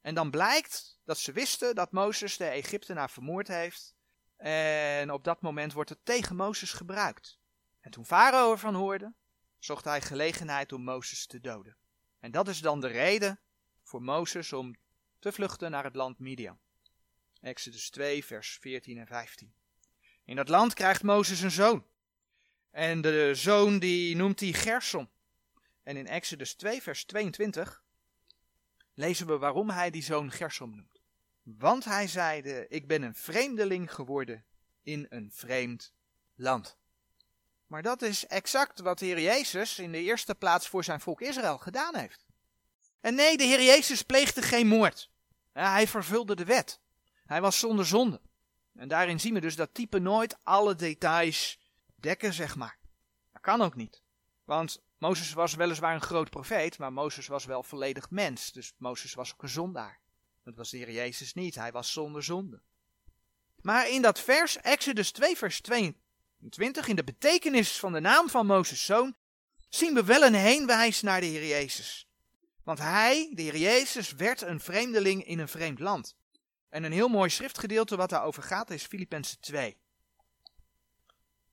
En 0.00 0.14
dan 0.14 0.30
blijkt 0.30 0.98
dat 1.04 1.18
ze 1.18 1.32
wisten 1.32 1.74
dat 1.74 1.92
Mozes 1.92 2.36
de 2.36 2.44
Egyptenaar 2.44 3.10
vermoord 3.10 3.48
heeft. 3.48 3.96
En 4.36 5.12
op 5.12 5.24
dat 5.24 5.40
moment 5.40 5.72
wordt 5.72 5.90
het 5.90 6.04
tegen 6.04 6.36
Mozes 6.36 6.72
gebruikt. 6.72 7.38
En 7.80 7.90
toen 7.90 8.06
Farao 8.06 8.52
ervan 8.52 8.74
hoorde, 8.74 9.12
zocht 9.58 9.84
hij 9.84 10.00
gelegenheid 10.00 10.72
om 10.72 10.82
Mozes 10.82 11.26
te 11.26 11.40
doden. 11.40 11.76
En 12.20 12.30
dat 12.30 12.48
is 12.48 12.60
dan 12.60 12.80
de 12.80 12.86
reden 12.86 13.40
voor 13.82 14.02
Mozes 14.02 14.52
om 14.52 14.76
te 15.18 15.32
vluchten 15.32 15.70
naar 15.70 15.84
het 15.84 15.96
land 15.96 16.18
Midian. 16.18 16.58
Exodus 17.40 17.90
2, 17.90 18.24
vers 18.24 18.58
14 18.60 18.98
en 18.98 19.06
15. 19.06 19.54
In 20.24 20.36
dat 20.36 20.48
land 20.48 20.74
krijgt 20.74 21.02
Mozes 21.02 21.40
een 21.40 21.50
zoon. 21.50 21.86
En 22.70 23.00
de 23.00 23.34
zoon 23.34 23.78
die 23.78 24.16
noemt 24.16 24.40
hij 24.40 24.52
Gersom. 24.52 25.10
En 25.82 25.96
in 25.96 26.06
Exodus 26.06 26.54
2, 26.54 26.82
vers 26.82 27.04
22 27.04 27.82
lezen 28.98 29.26
we 29.26 29.38
waarom 29.38 29.70
hij 29.70 29.90
die 29.90 30.02
zoon 30.02 30.30
Gersom 30.30 30.76
noemt. 30.76 31.00
Want 31.42 31.84
hij 31.84 32.08
zeide, 32.08 32.66
ik 32.68 32.86
ben 32.86 33.02
een 33.02 33.14
vreemdeling 33.14 33.94
geworden 33.94 34.44
in 34.82 35.06
een 35.08 35.30
vreemd 35.32 35.92
land. 36.34 36.78
Maar 37.66 37.82
dat 37.82 38.02
is 38.02 38.26
exact 38.26 38.80
wat 38.80 38.98
de 38.98 39.06
Heer 39.06 39.20
Jezus 39.20 39.78
in 39.78 39.92
de 39.92 40.02
eerste 40.02 40.34
plaats 40.34 40.68
voor 40.68 40.84
zijn 40.84 41.00
volk 41.00 41.20
Israël 41.20 41.58
gedaan 41.58 41.96
heeft. 41.96 42.24
En 43.00 43.14
nee, 43.14 43.36
de 43.36 43.44
Heer 43.44 43.62
Jezus 43.62 44.02
pleegde 44.02 44.42
geen 44.42 44.66
moord. 44.66 45.10
hij 45.52 45.86
vervulde 45.86 46.36
de 46.36 46.44
wet. 46.44 46.80
Hij 47.26 47.40
was 47.40 47.58
zonder 47.58 47.86
zonde. 47.86 48.20
En 48.74 48.88
daarin 48.88 49.20
zien 49.20 49.34
we 49.34 49.40
dus 49.40 49.56
dat 49.56 49.74
type 49.74 49.98
nooit 49.98 50.38
alle 50.42 50.74
details 50.74 51.58
dekken, 51.94 52.32
zeg 52.32 52.56
maar. 52.56 52.78
Dat 53.32 53.42
kan 53.42 53.60
ook 53.60 53.74
niet. 53.74 54.02
Want 54.44 54.82
Mozes 54.98 55.32
was 55.32 55.54
weliswaar 55.54 55.94
een 55.94 56.00
groot 56.00 56.30
profeet, 56.30 56.78
maar 56.78 56.92
Mozes 56.92 57.26
was 57.26 57.44
wel 57.44 57.62
volledig 57.62 58.10
mens. 58.10 58.52
Dus 58.52 58.72
Mozes 58.76 59.14
was 59.14 59.32
ook 59.32 59.42
een 59.42 59.48
zondaar. 59.48 60.00
Dat 60.44 60.56
was 60.56 60.70
de 60.70 60.76
Heer 60.76 60.90
Jezus 60.90 61.34
niet. 61.34 61.54
Hij 61.54 61.72
was 61.72 61.92
zonder 61.92 62.22
zonde. 62.22 62.60
Maar 63.60 63.88
in 63.88 64.02
dat 64.02 64.20
vers, 64.20 64.56
Exodus 64.56 65.10
2, 65.10 65.36
vers 65.36 65.60
22, 65.60 66.88
in 66.88 66.96
de 66.96 67.04
betekenis 67.04 67.78
van 67.78 67.92
de 67.92 68.00
naam 68.00 68.28
van 68.28 68.46
Mozes' 68.46 68.84
zoon, 68.84 69.16
zien 69.68 69.94
we 69.94 70.04
wel 70.04 70.22
een 70.22 70.34
heenwijs 70.34 71.02
naar 71.02 71.20
de 71.20 71.26
Heer 71.26 71.46
Jezus. 71.46 72.08
Want 72.62 72.78
hij, 72.78 73.30
de 73.34 73.42
Heer 73.42 73.56
Jezus, 73.56 74.12
werd 74.12 74.40
een 74.40 74.60
vreemdeling 74.60 75.24
in 75.24 75.38
een 75.38 75.48
vreemd 75.48 75.78
land. 75.78 76.16
En 76.68 76.84
een 76.84 76.92
heel 76.92 77.08
mooi 77.08 77.30
schriftgedeelte 77.30 77.96
wat 77.96 78.10
daarover 78.10 78.42
gaat 78.42 78.70
is 78.70 78.86
Filippenzen 78.86 79.40
2. 79.40 79.76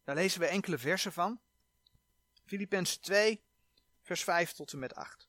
Daar 0.04 0.16
lezen 0.16 0.40
we 0.40 0.48
enkele 0.48 0.78
versen 0.78 1.14
van. 1.14 1.40
Filippenzen 2.46 3.02
2, 3.02 3.42
vers 4.02 4.24
5 4.24 4.52
tot 4.52 4.74
en 4.74 4.80
met 4.80 4.96
8. 4.96 5.28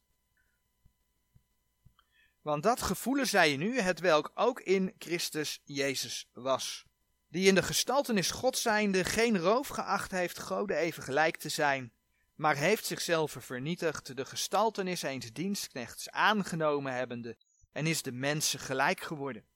Want 2.42 2.62
dat 2.62 2.82
gevoelen 2.82 3.26
zij 3.26 3.56
nu, 3.56 3.80
het 3.80 4.00
welk 4.00 4.30
ook 4.35 4.61
in 4.61 4.94
Christus 4.99 5.61
Jezus 5.64 6.28
was. 6.32 6.85
Die 7.28 7.49
in 7.49 7.54
de 7.54 7.62
gestaltenis 7.62 8.30
God 8.30 8.58
zijnde 8.58 9.04
geen 9.04 9.38
roof 9.38 9.68
geacht 9.68 10.11
heeft 10.11 10.40
God 10.40 10.70
even 10.70 11.02
gelijk 11.02 11.37
te 11.37 11.49
zijn, 11.49 11.92
maar 12.35 12.56
heeft 12.56 12.87
zichzelf 12.87 13.37
vernietigd, 13.38 14.16
de 14.16 14.25
gestaltenis 14.25 15.02
eens 15.02 15.32
dienstknechts 15.32 16.11
aangenomen 16.11 16.92
hebbende, 16.92 17.37
en 17.73 17.87
is 17.87 18.02
de 18.02 18.12
mensen 18.12 18.58
gelijk 18.58 19.00
geworden. 19.00 19.46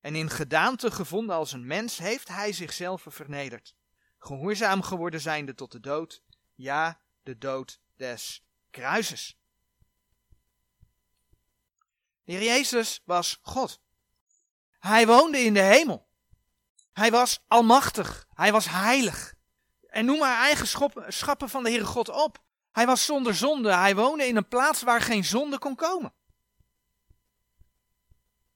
En 0.00 0.14
in 0.14 0.30
gedaante 0.30 0.90
gevonden 0.90 1.36
als 1.36 1.52
een 1.52 1.66
mens 1.66 1.98
heeft 1.98 2.28
hij 2.28 2.52
zichzelf 2.52 3.04
vernederd, 3.08 3.74
gehoorzaam 4.18 4.82
geworden 4.82 5.20
zijnde 5.20 5.54
tot 5.54 5.72
de 5.72 5.80
dood, 5.80 6.22
ja, 6.60 7.00
de 7.22 7.38
dood 7.38 7.80
des 7.96 8.44
kruises. 8.70 9.38
De 12.24 12.32
Heer 12.32 12.42
Jezus 12.42 13.02
was 13.04 13.38
God. 13.42 13.80
Hij 14.78 15.06
woonde 15.06 15.38
in 15.38 15.54
de 15.54 15.60
hemel. 15.60 16.08
Hij 16.92 17.10
was 17.10 17.44
almachtig. 17.46 18.26
Hij 18.34 18.52
was 18.52 18.68
heilig. 18.68 19.34
En 19.86 20.04
noem 20.04 20.18
maar 20.18 20.36
eigenschappen 20.36 21.48
van 21.48 21.62
de 21.62 21.68
Heere 21.68 21.84
God 21.84 22.08
op. 22.08 22.42
Hij 22.72 22.86
was 22.86 23.04
zonder 23.04 23.34
zonde. 23.34 23.74
Hij 23.74 23.94
woonde 23.94 24.26
in 24.26 24.36
een 24.36 24.48
plaats 24.48 24.82
waar 24.82 25.00
geen 25.00 25.24
zonde 25.24 25.58
kon 25.58 25.74
komen. 25.74 26.14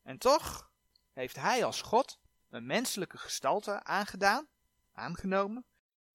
En 0.03 0.19
toch 0.19 0.71
heeft 1.13 1.37
hij 1.37 1.65
als 1.65 1.83
God 1.83 2.19
een 2.51 2.67
menselijke 2.67 3.19
gestalte 3.19 3.85
aangedaan, 3.85 4.49
aangenomen, 4.93 5.67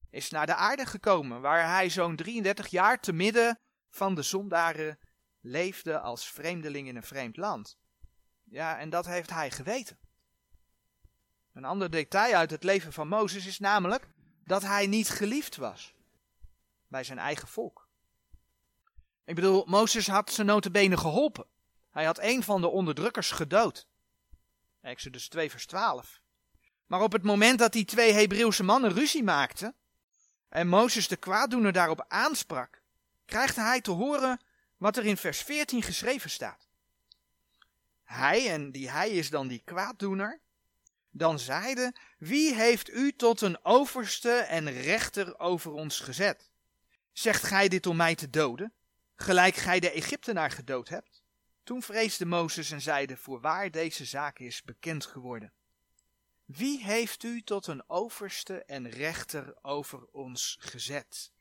is 0.09 0.29
naar 0.29 0.45
de 0.45 0.55
aarde 0.55 0.85
gekomen, 0.85 1.41
waar 1.41 1.67
hij 1.67 1.89
zo'n 1.89 2.15
33 2.15 2.67
jaar 2.67 2.99
te 2.99 3.13
midden 3.13 3.59
van 3.89 4.15
de 4.15 4.21
zondaren 4.21 4.99
leefde 5.41 5.99
als 5.99 6.29
vreemdeling 6.29 6.87
in 6.87 6.95
een 6.95 7.03
vreemd 7.03 7.37
land. 7.37 7.77
Ja, 8.43 8.77
en 8.77 8.89
dat 8.89 9.05
heeft 9.05 9.29
hij 9.29 9.51
geweten. 9.51 9.99
Een 11.53 11.65
ander 11.65 11.89
detail 11.89 12.33
uit 12.33 12.51
het 12.51 12.63
leven 12.63 12.93
van 12.93 13.07
Mozes 13.07 13.45
is 13.45 13.59
namelijk 13.59 14.07
dat 14.43 14.61
hij 14.61 14.87
niet 14.87 15.09
geliefd 15.09 15.55
was 15.55 15.95
bij 16.87 17.03
zijn 17.03 17.19
eigen 17.19 17.47
volk. 17.47 17.87
Ik 19.25 19.35
bedoel, 19.35 19.65
Mozes 19.65 20.07
had 20.07 20.31
zijn 20.31 20.47
notenbenen 20.47 20.99
geholpen. 20.99 21.45
Hij 21.91 22.05
had 22.05 22.19
een 22.19 22.43
van 22.43 22.61
de 22.61 22.67
onderdrukkers 22.67 23.31
gedood. 23.31 23.87
Exodus 24.81 25.27
2 25.27 25.49
vers 25.51 25.65
12. 25.65 26.21
Maar 26.85 27.01
op 27.01 27.11
het 27.11 27.23
moment 27.23 27.59
dat 27.59 27.73
die 27.73 27.85
twee 27.85 28.13
Hebreeuwse 28.13 28.63
mannen 28.63 28.93
ruzie 28.93 29.23
maakten 29.23 29.75
en 30.49 30.67
Mozes 30.67 31.07
de 31.07 31.15
kwaaddoener 31.15 31.71
daarop 31.71 32.05
aansprak, 32.07 32.81
krijgt 33.25 33.55
hij 33.55 33.81
te 33.81 33.91
horen 33.91 34.41
wat 34.77 34.97
er 34.97 35.05
in 35.05 35.17
vers 35.17 35.41
14 35.41 35.83
geschreven 35.83 36.29
staat. 36.29 36.67
Hij, 38.03 38.49
en 38.49 38.71
die 38.71 38.89
hij 38.89 39.09
is 39.09 39.29
dan 39.29 39.47
die 39.47 39.61
kwaaddoener, 39.65 40.39
dan 41.11 41.39
zeide, 41.39 41.93
wie 42.17 42.55
heeft 42.55 42.89
u 42.89 43.11
tot 43.11 43.41
een 43.41 43.65
overste 43.65 44.31
en 44.31 44.71
rechter 44.71 45.39
over 45.39 45.71
ons 45.71 45.99
gezet? 45.99 46.49
Zegt 47.11 47.43
gij 47.43 47.67
dit 47.67 47.85
om 47.85 47.95
mij 47.95 48.15
te 48.15 48.29
doden, 48.29 48.73
gelijk 49.15 49.55
gij 49.55 49.79
de 49.79 49.91
Egyptenaar 49.91 50.51
gedood 50.51 50.89
hebt? 50.89 51.23
Toen 51.63 51.81
vreesde 51.81 52.25
Mozes 52.25 52.71
en 52.71 52.81
zeide, 52.81 53.17
voorwaar 53.17 53.71
deze 53.71 54.05
zaak 54.05 54.39
is 54.39 54.63
bekend 54.63 55.05
geworden. 55.05 55.53
Wie 56.55 56.83
heeft 56.83 57.23
u 57.23 57.41
tot 57.41 57.67
een 57.67 57.83
overste 57.89 58.63
en 58.63 58.89
rechter 58.89 59.55
over 59.61 60.05
ons 60.11 60.57
gezet? 60.59 61.31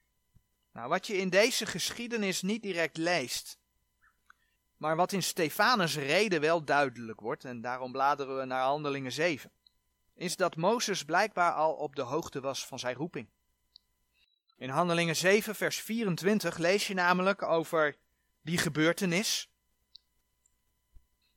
Nou, 0.72 0.88
wat 0.88 1.06
je 1.06 1.16
in 1.16 1.28
deze 1.28 1.66
geschiedenis 1.66 2.42
niet 2.42 2.62
direct 2.62 2.96
leest, 2.96 3.58
maar 4.76 4.96
wat 4.96 5.12
in 5.12 5.22
Stefanus' 5.22 5.96
reden 5.96 6.40
wel 6.40 6.64
duidelijk 6.64 7.20
wordt, 7.20 7.44
en 7.44 7.60
daarom 7.60 7.92
bladeren 7.92 8.38
we 8.38 8.44
naar 8.44 8.62
Handelingen 8.62 9.12
7, 9.12 9.52
is 10.14 10.36
dat 10.36 10.56
Mozes 10.56 11.04
blijkbaar 11.04 11.52
al 11.52 11.74
op 11.74 11.96
de 11.96 12.02
hoogte 12.02 12.40
was 12.40 12.66
van 12.66 12.78
zijn 12.78 12.96
roeping. 12.96 13.28
In 14.56 14.68
Handelingen 14.68 15.16
7, 15.16 15.54
vers 15.54 15.80
24 15.80 16.56
lees 16.56 16.86
je 16.86 16.94
namelijk 16.94 17.42
over 17.42 17.96
die 18.42 18.58
gebeurtenis. 18.58 19.50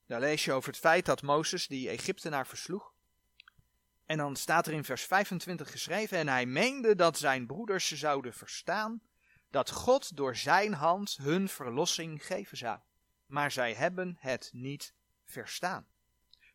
Daar 0.05 0.19
lees 0.19 0.45
je 0.45 0.53
over 0.53 0.69
het 0.69 0.79
feit 0.79 1.05
dat 1.05 1.21
Mozes 1.21 1.67
die 1.67 1.89
Egyptenaar 1.89 2.47
versloeg. 2.47 2.90
En 4.12 4.18
dan 4.18 4.36
staat 4.36 4.68
er 4.68 4.74
in 4.74 4.84
vers 4.84 5.03
25 5.03 5.72
geschreven: 5.72 6.18
En 6.18 6.27
hij 6.27 6.46
meende 6.46 6.96
dat 6.96 7.18
zijn 7.18 7.46
broeders 7.46 7.91
zouden 7.91 8.34
verstaan 8.34 9.01
dat 9.50 9.72
God 9.72 10.18
door 10.18 10.36
zijn 10.36 10.74
hand 10.74 11.18
hun 11.22 11.50
verlossing 11.50 12.25
geven 12.25 12.58
zou. 12.58 12.80
Maar 13.25 13.51
zij 13.51 13.74
hebben 13.74 14.18
het 14.20 14.50
niet 14.53 14.94
verstaan. 15.25 15.88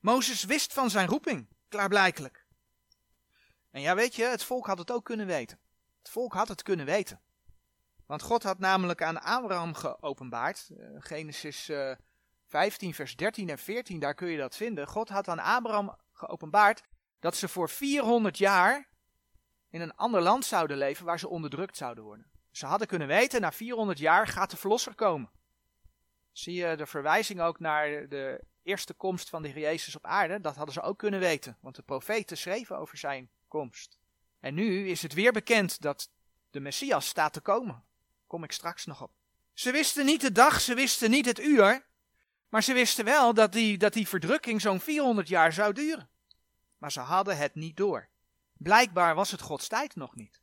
Mozes 0.01 0.45
wist 0.45 0.73
van 0.73 0.91
zijn 0.91 1.09
roeping, 1.09 1.49
klaarblijkelijk. 1.69 2.47
En 3.71 3.81
ja, 3.81 3.95
weet 3.95 4.15
je, 4.15 4.25
het 4.25 4.45
volk 4.45 4.67
had 4.67 4.79
het 4.79 4.91
ook 4.91 5.05
kunnen 5.05 5.27
weten. 5.27 5.59
Het 5.99 6.09
volk 6.09 6.33
had 6.33 6.49
het 6.49 6.63
kunnen 6.63 6.87
weten. 6.87 7.21
Want 8.07 8.23
God 8.23 8.43
had 8.43 8.59
namelijk 8.59 9.03
aan 9.03 9.23
Abraham 9.23 9.75
geopenbaard, 9.75 10.69
uh, 10.71 10.87
Genesis 10.99 11.69
uh, 11.69 11.91
eh, 11.91 11.99
15, 12.47 12.95
vers 12.95 13.17
13 13.17 13.49
en 13.49 13.59
14, 13.59 14.01
daar 14.01 14.15
kun 14.15 14.29
je 14.29 14.39
dat 14.39 14.57
vinden. 14.57 14.87
God 14.87 15.09
had 15.09 15.29
aan 15.29 15.39
Abraham 15.39 15.97
geopenbaard 16.13 16.83
dat 17.27 17.37
ze 17.37 17.49
voor 17.49 17.71
400 17.71 18.39
jaar 18.39 18.89
in 19.71 19.81
een 19.81 19.95
ander 19.95 20.21
land 20.21 20.45
zouden 20.45 20.77
leven 20.77 21.05
waar 21.05 21.19
ze 21.19 21.29
onderdrukt 21.29 21.77
zouden 21.77 22.05
worden. 22.05 22.27
Ze 22.51 22.67
hadden 22.67 22.87
kunnen 22.87 23.09
weten, 23.09 23.41
na 23.41 23.53
400 23.53 23.99
jaar 23.99 24.27
gaat 24.27 24.51
de 24.51 24.57
verlosser 24.57 24.95
komen. 24.95 25.31
Zie 26.33 26.55
je 26.55 26.77
de 26.77 26.87
verwijzing 26.87 27.41
ook 27.41 27.61
naar 27.61 28.09
de 28.09 28.45
eerste 28.63 28.95
komst 28.95 29.29
van 29.29 29.43
de 29.43 29.49
Heer 29.49 29.63
Jezus 29.63 29.97
op 29.97 30.05
aarde? 30.05 30.41
Dat 30.41 30.57
hadden 30.57 30.75
ze 30.75 30.83
ook 30.83 30.99
kunnen 30.99 31.21
weten, 31.21 31.59
want 31.61 31.77
de 31.77 31.83
profeten 31.83 32.37
schreven 32.37 32.79
over 32.79 32.99
zijn 32.99 33.31
komst. 33.49 33.99
En 34.41 34.55
nu 34.55 34.89
is 34.89 35.03
het 35.03 35.15
weer 35.15 35.33
bekend 35.33 35.81
dat 35.81 36.11
de 36.51 36.61
Messias 36.61 37.07
staat 37.07 37.33
te 37.33 37.41
komen. 37.41 37.85
Kom 38.27 38.45
ik 38.45 38.53
straks 38.53 38.85
nog 38.85 39.03
op. 39.03 39.13
Ze 39.53 39.71
wisten 39.71 40.05
niet 40.05 40.21
de 40.21 40.33
dag, 40.33 40.61
ze 40.61 40.75
wisten 40.75 41.11
niet 41.11 41.27
het 41.27 41.41
uur, 41.41 41.87
maar 42.49 42.63
ze 42.63 42.73
wisten 42.73 43.05
wel 43.05 43.35
dat 43.35 43.53
die, 43.53 43.79
dat 43.79 43.93
die 43.93 44.09
verdrukking 44.09 44.61
zo'n 44.61 44.81
400 44.81 45.29
jaar 45.29 45.53
zou 45.53 45.73
duren. 45.73 46.15
Maar 46.87 46.95
ze 46.95 47.01
hadden 47.01 47.37
het 47.37 47.55
niet 47.55 47.77
door. 47.77 48.09
Blijkbaar 48.53 49.15
was 49.15 49.31
het 49.31 49.41
Gods 49.41 49.69
tijd 49.69 49.97
nog 49.97 50.15
niet. 50.15 50.41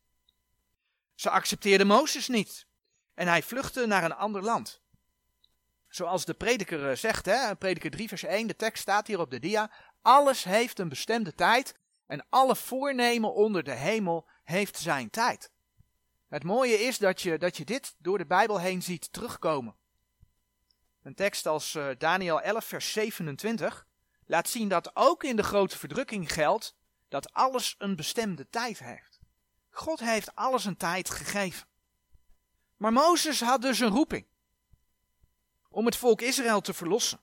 Ze 1.16 1.30
accepteerden 1.30 1.88
Mozes 1.88 2.28
niet 2.28 2.68
en 3.14 3.28
hij 3.28 3.44
vluchtte 3.44 3.86
naar 3.86 4.04
een 4.04 4.16
ander 4.16 4.42
land. 4.42 4.82
Zoals 5.88 6.26
de 6.26 6.34
prediker 6.34 6.90
eh, 6.90 6.96
zegt, 6.96 7.26
hè, 7.26 7.56
prediker 7.56 7.92
3 7.92 8.08
vers 8.08 8.24
1, 8.24 8.48
de 8.48 8.56
tekst 8.56 8.82
staat 8.82 9.08
hier 9.08 9.20
op 9.20 9.32
de 9.32 9.40
dia. 9.40 9.72
Alles 10.02 10.44
heeft 10.44 10.80
een 10.80 10.90
bestemde 10.90 11.34
tijd 11.34 11.76
en 12.08 12.26
alle 12.30 12.56
voornemen 12.56 13.34
onder 13.34 13.64
de 13.64 13.76
hemel 13.76 14.30
heeft 14.44 14.78
zijn 14.78 15.10
tijd. 15.10 15.52
Het 16.28 16.44
mooie 16.44 16.76
is 16.76 16.98
dat 16.98 17.22
je, 17.22 17.38
dat 17.38 17.58
je 17.58 17.66
dit 17.66 17.96
door 17.98 18.18
de 18.18 18.26
Bijbel 18.26 18.60
heen 18.60 18.82
ziet 18.82 19.14
terugkomen. 19.14 19.76
Een 21.04 21.16
tekst 21.16 21.46
als 21.46 21.76
uh, 21.76 21.90
Daniel 21.98 22.42
11 22.42 22.66
vers 22.66 22.92
27 22.92 23.88
laat 24.26 24.50
zien 24.50 24.68
dat 24.68 24.96
ook 24.96 25.24
in 25.24 25.36
de 25.36 25.44
grote 25.44 25.78
verdrukking 25.78 26.34
geldt 26.34 26.76
dat 27.08 27.34
alles 27.34 27.76
een 27.78 27.96
bestemde 27.96 28.50
tijd 28.50 28.80
heeft. 28.80 29.20
God 29.70 30.00
heeft 30.00 30.36
alles 30.36 30.66
een 30.66 30.78
tijd 30.78 31.10
gegeven. 31.10 31.68
Maar 32.78 32.94
Mozes 32.94 33.42
had 33.42 33.62
dus 33.62 33.80
een 33.80 33.90
roeping 33.90 34.26
om 35.70 35.86
het 35.86 35.96
volk 35.96 36.22
Israël 36.22 36.62
te 36.62 36.74
verlossen. 36.74 37.20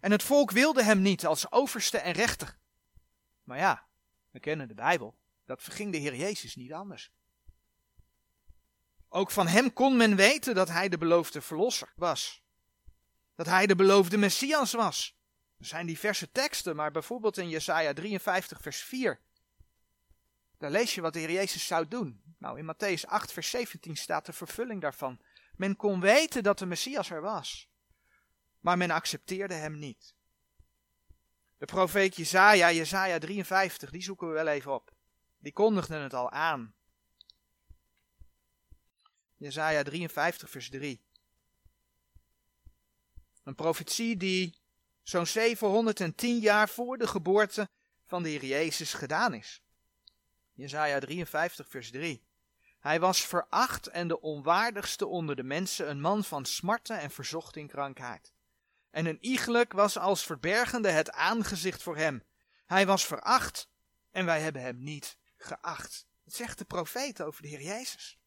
En 0.00 0.10
het 0.10 0.22
volk 0.22 0.50
wilde 0.50 0.82
hem 0.82 1.02
niet 1.02 1.26
als 1.26 1.52
overste 1.52 1.98
en 1.98 2.12
rechter. 2.12 2.58
Maar 3.44 3.58
ja, 3.58 3.86
we 4.30 4.40
kennen 4.40 4.68
de 4.68 4.74
Bijbel. 4.74 5.16
Dat 5.44 5.62
verging 5.62 5.92
de 5.92 5.98
Heer 5.98 6.14
Jezus 6.14 6.56
niet 6.56 6.72
anders. 6.72 7.10
Ook 9.08 9.30
van 9.30 9.46
hem 9.46 9.72
kon 9.72 9.96
men 9.96 10.16
weten 10.16 10.54
dat 10.54 10.68
hij 10.68 10.88
de 10.88 10.98
beloofde 10.98 11.40
verlosser 11.40 11.92
was. 11.96 12.42
Dat 13.34 13.46
hij 13.46 13.66
de 13.66 13.76
beloofde 13.76 14.16
Messias 14.16 14.72
was. 14.72 15.17
Er 15.58 15.66
zijn 15.66 15.86
diverse 15.86 16.30
teksten, 16.30 16.76
maar 16.76 16.90
bijvoorbeeld 16.90 17.38
in 17.38 17.48
Jesaja 17.48 17.92
53 17.92 18.60
vers 18.60 18.80
4. 18.82 19.20
Daar 20.58 20.70
lees 20.70 20.94
je 20.94 21.00
wat 21.00 21.12
de 21.12 21.18
Heer 21.18 21.32
Jezus 21.32 21.66
zou 21.66 21.88
doen. 21.88 22.22
Nou, 22.38 22.58
in 22.58 22.74
Matthäus 22.74 23.04
8 23.06 23.32
vers 23.32 23.50
17 23.50 23.96
staat 23.96 24.26
de 24.26 24.32
vervulling 24.32 24.80
daarvan. 24.80 25.20
Men 25.56 25.76
kon 25.76 26.00
weten 26.00 26.42
dat 26.42 26.58
de 26.58 26.66
Messias 26.66 27.10
er 27.10 27.20
was. 27.20 27.68
Maar 28.60 28.76
men 28.76 28.90
accepteerde 28.90 29.54
hem 29.54 29.78
niet. 29.78 30.14
De 31.58 31.66
profeet 31.66 32.16
Jezaja, 32.16 32.72
Jezaja 32.72 33.18
53, 33.18 33.90
die 33.90 34.02
zoeken 34.02 34.28
we 34.28 34.32
wel 34.32 34.46
even 34.46 34.74
op. 34.74 34.94
Die 35.38 35.52
kondigden 35.52 36.02
het 36.02 36.14
al 36.14 36.30
aan. 36.30 36.74
Jezaja 39.36 39.82
53 39.82 40.50
vers 40.50 40.70
3. 40.70 41.02
Een 43.44 43.54
profetie 43.54 44.16
die 44.16 44.57
zo'n 45.08 45.26
710 45.26 46.38
jaar 46.38 46.68
voor 46.68 46.98
de 46.98 47.06
geboorte 47.06 47.68
van 48.06 48.22
de 48.22 48.28
Heer 48.28 48.44
Jezus 48.44 48.94
gedaan 48.94 49.34
is. 49.34 49.62
Jezaja 50.52 50.98
53 50.98 51.68
vers 51.68 51.90
3. 51.90 52.24
Hij 52.80 53.00
was 53.00 53.26
veracht 53.26 53.86
en 53.86 54.08
de 54.08 54.20
onwaardigste 54.20 55.06
onder 55.06 55.36
de 55.36 55.42
mensen, 55.42 55.90
een 55.90 56.00
man 56.00 56.24
van 56.24 56.44
smarten 56.44 56.98
en 56.98 57.10
verzocht 57.10 57.56
in 57.56 57.66
krankheid. 57.66 58.32
En 58.90 59.06
een 59.06 59.18
iegelijk 59.20 59.72
was 59.72 59.98
als 59.98 60.24
verbergende 60.24 60.90
het 60.90 61.10
aangezicht 61.10 61.82
voor 61.82 61.96
hem. 61.96 62.22
Hij 62.66 62.86
was 62.86 63.06
veracht 63.06 63.68
en 64.10 64.24
wij 64.24 64.40
hebben 64.40 64.62
hem 64.62 64.78
niet 64.78 65.18
geacht. 65.36 66.06
Dat 66.24 66.34
zegt 66.34 66.58
de 66.58 66.64
profeet 66.64 67.22
over 67.22 67.42
de 67.42 67.48
Heer 67.48 67.62
Jezus. 67.62 68.18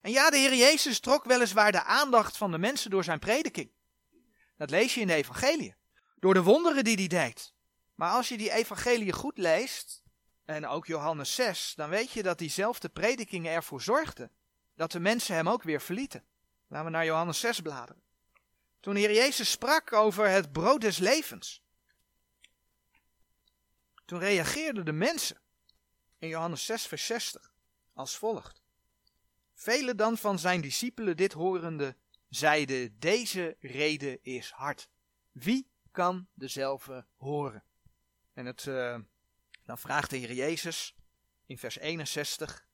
En 0.00 0.10
ja, 0.10 0.30
de 0.30 0.36
Heer 0.36 0.54
Jezus 0.54 1.00
trok 1.00 1.24
weliswaar 1.24 1.72
de 1.72 1.82
aandacht 1.82 2.36
van 2.36 2.50
de 2.50 2.58
mensen 2.58 2.90
door 2.90 3.04
zijn 3.04 3.18
prediking. 3.18 3.70
Dat 4.56 4.70
lees 4.70 4.94
je 4.94 5.00
in 5.00 5.06
de 5.06 5.14
evangelie. 5.14 5.74
Door 6.24 6.34
de 6.34 6.42
wonderen 6.42 6.84
die 6.84 6.96
hij 6.96 7.06
deed. 7.06 7.54
Maar 7.94 8.10
als 8.10 8.28
je 8.28 8.36
die 8.36 8.52
evangelie 8.52 9.12
goed 9.12 9.38
leest, 9.38 10.02
en 10.44 10.66
ook 10.66 10.86
Johannes 10.86 11.34
6, 11.34 11.72
dan 11.76 11.88
weet 11.88 12.10
je 12.10 12.22
dat 12.22 12.38
diezelfde 12.38 12.88
predikingen 12.88 13.52
ervoor 13.52 13.82
zorgden 13.82 14.30
dat 14.74 14.92
de 14.92 15.00
mensen 15.00 15.34
hem 15.34 15.48
ook 15.48 15.62
weer 15.62 15.80
verlieten. 15.80 16.24
Laten 16.66 16.86
we 16.86 16.92
naar 16.92 17.04
Johannes 17.04 17.40
6 17.40 17.60
bladeren. 17.60 18.02
Toen 18.80 18.94
de 18.94 19.00
Heer 19.00 19.12
Jezus 19.12 19.50
sprak 19.50 19.92
over 19.92 20.28
het 20.28 20.52
brood 20.52 20.80
des 20.80 20.98
levens, 20.98 21.62
toen 24.04 24.18
reageerden 24.18 24.84
de 24.84 24.92
mensen 24.92 25.40
in 26.18 26.28
Johannes 26.28 26.64
6, 26.64 26.86
vers 26.86 27.06
60 27.06 27.52
als 27.94 28.16
volgt. 28.16 28.62
Vele 29.54 29.94
dan 29.94 30.18
van 30.18 30.38
zijn 30.38 30.60
discipelen 30.60 31.16
dit 31.16 31.32
horende 31.32 31.96
zeiden, 32.28 32.98
deze 32.98 33.56
reden 33.60 34.18
is 34.22 34.50
hard. 34.50 34.88
Wie 35.32 35.72
kan 35.94 36.28
dezelfde 36.34 37.06
horen? 37.16 37.64
En 38.32 38.46
het, 38.46 38.64
uh, 38.64 38.98
dan 39.64 39.78
vraagt 39.78 40.10
de 40.10 40.16
Heer 40.16 40.32
Jezus 40.32 40.96
in 41.46 41.58
vers 41.58 41.78
61, 41.78 42.66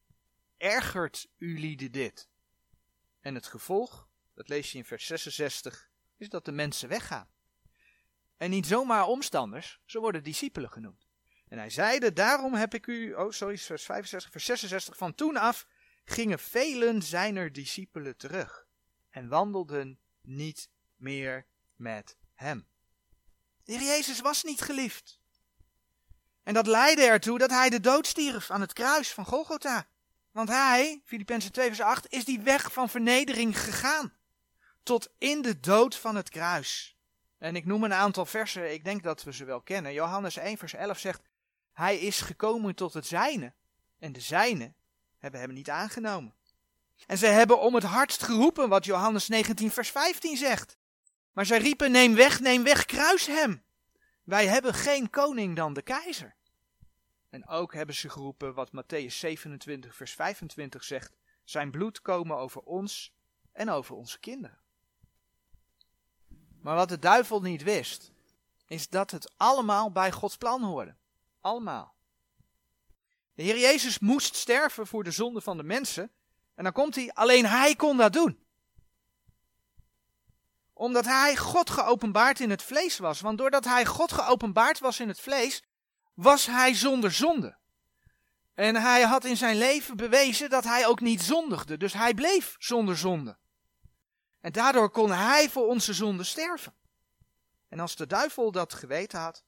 ergert 0.56 1.28
u 1.36 1.58
lieden 1.58 1.92
dit? 1.92 2.28
En 3.20 3.34
het 3.34 3.46
gevolg, 3.46 4.08
dat 4.34 4.48
lees 4.48 4.72
je 4.72 4.78
in 4.78 4.84
vers 4.84 5.06
66, 5.06 5.90
is 6.16 6.28
dat 6.28 6.44
de 6.44 6.52
mensen 6.52 6.88
weggaan. 6.88 7.28
En 8.36 8.50
niet 8.50 8.66
zomaar 8.66 9.06
omstanders, 9.06 9.80
ze 9.84 10.00
worden 10.00 10.22
discipelen 10.22 10.70
genoemd. 10.70 11.08
En 11.48 11.58
hij 11.58 11.70
zeide, 11.70 12.12
daarom 12.12 12.54
heb 12.54 12.74
ik 12.74 12.86
u, 12.86 13.14
oh 13.14 13.30
sorry, 13.30 13.58
vers 13.58 13.84
65, 13.84 14.30
vers 14.30 14.44
66, 14.44 14.96
van 14.96 15.14
toen 15.14 15.36
af 15.36 15.66
gingen 16.04 16.38
velen 16.38 17.02
zijner 17.02 17.52
discipelen 17.52 18.16
terug 18.16 18.66
en 19.10 19.28
wandelden 19.28 19.98
niet 20.22 20.70
meer 20.96 21.46
met 21.76 22.16
hem. 22.34 22.68
De 23.78 23.84
Jezus 23.84 24.20
was 24.20 24.42
niet 24.42 24.60
geliefd. 24.60 25.18
En 26.42 26.54
dat 26.54 26.66
leidde 26.66 27.02
ertoe 27.02 27.38
dat 27.38 27.50
hij 27.50 27.70
de 27.70 27.80
dood 27.80 28.06
stierf 28.06 28.50
aan 28.50 28.60
het 28.60 28.72
kruis 28.72 29.12
van 29.12 29.24
Golgotha. 29.24 29.86
Want 30.32 30.48
hij, 30.48 31.02
Filippenzen 31.04 31.52
2 31.52 31.66
vers 31.66 31.80
8, 31.80 32.12
is 32.12 32.24
die 32.24 32.40
weg 32.40 32.72
van 32.72 32.88
vernedering 32.88 33.60
gegaan. 33.60 34.12
Tot 34.82 35.08
in 35.18 35.42
de 35.42 35.60
dood 35.60 35.96
van 35.96 36.16
het 36.16 36.28
kruis. 36.28 36.96
En 37.38 37.56
ik 37.56 37.66
noem 37.66 37.84
een 37.84 37.92
aantal 37.92 38.26
versen, 38.26 38.72
ik 38.72 38.84
denk 38.84 39.02
dat 39.02 39.22
we 39.22 39.32
ze 39.32 39.44
wel 39.44 39.60
kennen. 39.60 39.92
Johannes 39.92 40.36
1 40.36 40.58
vers 40.58 40.74
11 40.74 40.98
zegt, 40.98 41.22
hij 41.72 41.98
is 41.98 42.20
gekomen 42.20 42.74
tot 42.74 42.94
het 42.94 43.06
zijne. 43.06 43.52
En 43.98 44.12
de 44.12 44.20
zijne 44.20 44.72
hebben 45.18 45.40
hem 45.40 45.52
niet 45.52 45.70
aangenomen. 45.70 46.34
En 47.06 47.18
zij 47.18 47.32
hebben 47.32 47.60
om 47.60 47.74
het 47.74 47.84
hardst 47.84 48.22
geroepen 48.22 48.68
wat 48.68 48.84
Johannes 48.84 49.28
19 49.28 49.70
vers 49.70 49.90
15 49.90 50.36
zegt. 50.36 50.78
Maar 51.32 51.46
zij 51.46 51.58
riepen, 51.58 51.90
neem 51.90 52.14
weg, 52.14 52.40
neem 52.40 52.62
weg, 52.62 52.84
kruis 52.84 53.26
hem. 53.26 53.62
Wij 54.22 54.46
hebben 54.46 54.74
geen 54.74 55.10
koning 55.10 55.56
dan 55.56 55.72
de 55.72 55.82
keizer. 55.82 56.34
En 57.30 57.48
ook 57.48 57.74
hebben 57.74 57.94
ze 57.94 58.08
geroepen 58.08 58.54
wat 58.54 58.70
Matthäus 58.70 59.14
27 59.14 59.94
vers 59.94 60.12
25 60.12 60.84
zegt. 60.84 61.16
Zijn 61.44 61.70
bloed 61.70 62.02
komen 62.02 62.36
over 62.36 62.60
ons 62.60 63.14
en 63.52 63.70
over 63.70 63.96
onze 63.96 64.18
kinderen. 64.18 64.58
Maar 66.60 66.76
wat 66.76 66.88
de 66.88 66.98
duivel 66.98 67.40
niet 67.40 67.62
wist, 67.62 68.12
is 68.66 68.88
dat 68.88 69.10
het 69.10 69.32
allemaal 69.36 69.92
bij 69.92 70.12
Gods 70.12 70.36
plan 70.36 70.62
hoorde. 70.62 70.96
Allemaal. 71.40 71.94
De 73.34 73.42
Heer 73.42 73.58
Jezus 73.58 73.98
moest 73.98 74.34
sterven 74.34 74.86
voor 74.86 75.04
de 75.04 75.10
zonde 75.10 75.40
van 75.40 75.56
de 75.56 75.62
mensen. 75.62 76.10
En 76.54 76.64
dan 76.64 76.72
komt 76.72 76.94
hij, 76.94 77.10
alleen 77.12 77.46
hij 77.46 77.74
kon 77.76 77.96
dat 77.96 78.12
doen. 78.12 78.38
Omdat 80.80 81.04
hij 81.04 81.36
God 81.36 81.70
geopenbaard 81.70 82.40
in 82.40 82.50
het 82.50 82.62
vlees 82.62 82.98
was. 82.98 83.20
Want 83.20 83.38
doordat 83.38 83.64
hij 83.64 83.86
God 83.86 84.12
geopenbaard 84.12 84.78
was 84.78 85.00
in 85.00 85.08
het 85.08 85.20
vlees, 85.20 85.62
was 86.14 86.46
hij 86.46 86.74
zonder 86.74 87.12
zonde. 87.12 87.56
En 88.54 88.76
hij 88.76 89.02
had 89.02 89.24
in 89.24 89.36
zijn 89.36 89.56
leven 89.56 89.96
bewezen 89.96 90.50
dat 90.50 90.64
hij 90.64 90.86
ook 90.86 91.00
niet 91.00 91.22
zondigde. 91.22 91.76
Dus 91.76 91.92
hij 91.92 92.14
bleef 92.14 92.54
zonder 92.58 92.96
zonde. 92.96 93.36
En 94.40 94.52
daardoor 94.52 94.90
kon 94.90 95.10
hij 95.10 95.50
voor 95.50 95.66
onze 95.66 95.94
zonde 95.94 96.24
sterven. 96.24 96.74
En 97.68 97.80
als 97.80 97.96
de 97.96 98.06
duivel 98.06 98.52
dat 98.52 98.74
geweten 98.74 99.18
had, 99.18 99.44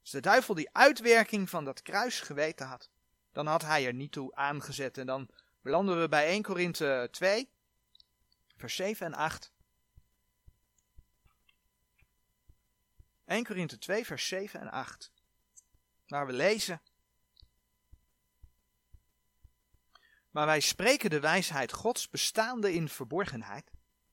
als 0.00 0.10
de 0.10 0.20
duivel 0.20 0.54
die 0.54 0.68
uitwerking 0.72 1.50
van 1.50 1.64
dat 1.64 1.82
kruis 1.82 2.20
geweten 2.20 2.66
had, 2.66 2.90
dan 3.32 3.46
had 3.46 3.62
hij 3.62 3.86
er 3.86 3.94
niet 3.94 4.12
toe 4.12 4.34
aangezet. 4.34 4.98
En 4.98 5.06
dan 5.06 5.28
belanden 5.62 6.00
we 6.00 6.08
bij 6.08 6.26
1 6.26 6.42
Korinthe 6.42 7.08
2, 7.10 7.50
vers 8.56 8.74
7 8.74 9.06
en 9.06 9.14
8. 9.14 9.52
1 13.24 13.44
Korinthe 13.44 13.78
2, 13.78 14.04
vers 14.04 14.28
7 14.28 14.60
en 14.60 14.70
8. 14.70 15.12
Waar 16.06 16.26
we 16.26 16.32
lezen. 16.32 16.82
Maar 20.30 20.46
wij 20.46 20.60
spreken 20.60 21.10
de 21.10 21.20
wijsheid 21.20 21.72
Gods 21.72 22.10
bestaande 22.10 22.72
in 22.74 22.88
verborgenheid, 22.88 23.70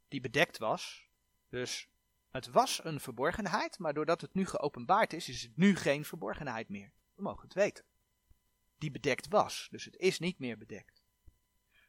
die 0.07 0.21
bedekt 0.21 0.57
was. 0.57 1.07
Dus 1.49 1.89
het 2.31 2.47
was 2.47 2.83
een 2.83 2.99
verborgenheid, 2.99 3.79
maar 3.79 3.93
doordat 3.93 4.21
het 4.21 4.33
nu 4.33 4.45
geopenbaard 4.45 5.13
is, 5.13 5.29
is 5.29 5.41
het 5.41 5.57
nu 5.57 5.75
geen 5.75 6.05
verborgenheid 6.05 6.69
meer. 6.69 6.91
We 7.15 7.21
mogen 7.21 7.43
het 7.43 7.53
weten. 7.53 7.85
Die 8.77 8.91
bedekt 8.91 9.27
was, 9.27 9.67
dus 9.71 9.85
het 9.85 9.95
is 9.95 10.19
niet 10.19 10.39
meer 10.39 10.57
bedekt. 10.57 11.03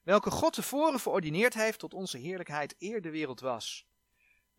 Welke 0.02 0.30
God 0.30 0.52
tevoren 0.52 1.00
verordineerd 1.00 1.54
heeft 1.54 1.78
tot 1.78 1.94
onze 1.94 2.18
heerlijkheid 2.18 2.74
eer 2.78 3.02
de 3.02 3.10
wereld 3.10 3.40
was. 3.40 3.86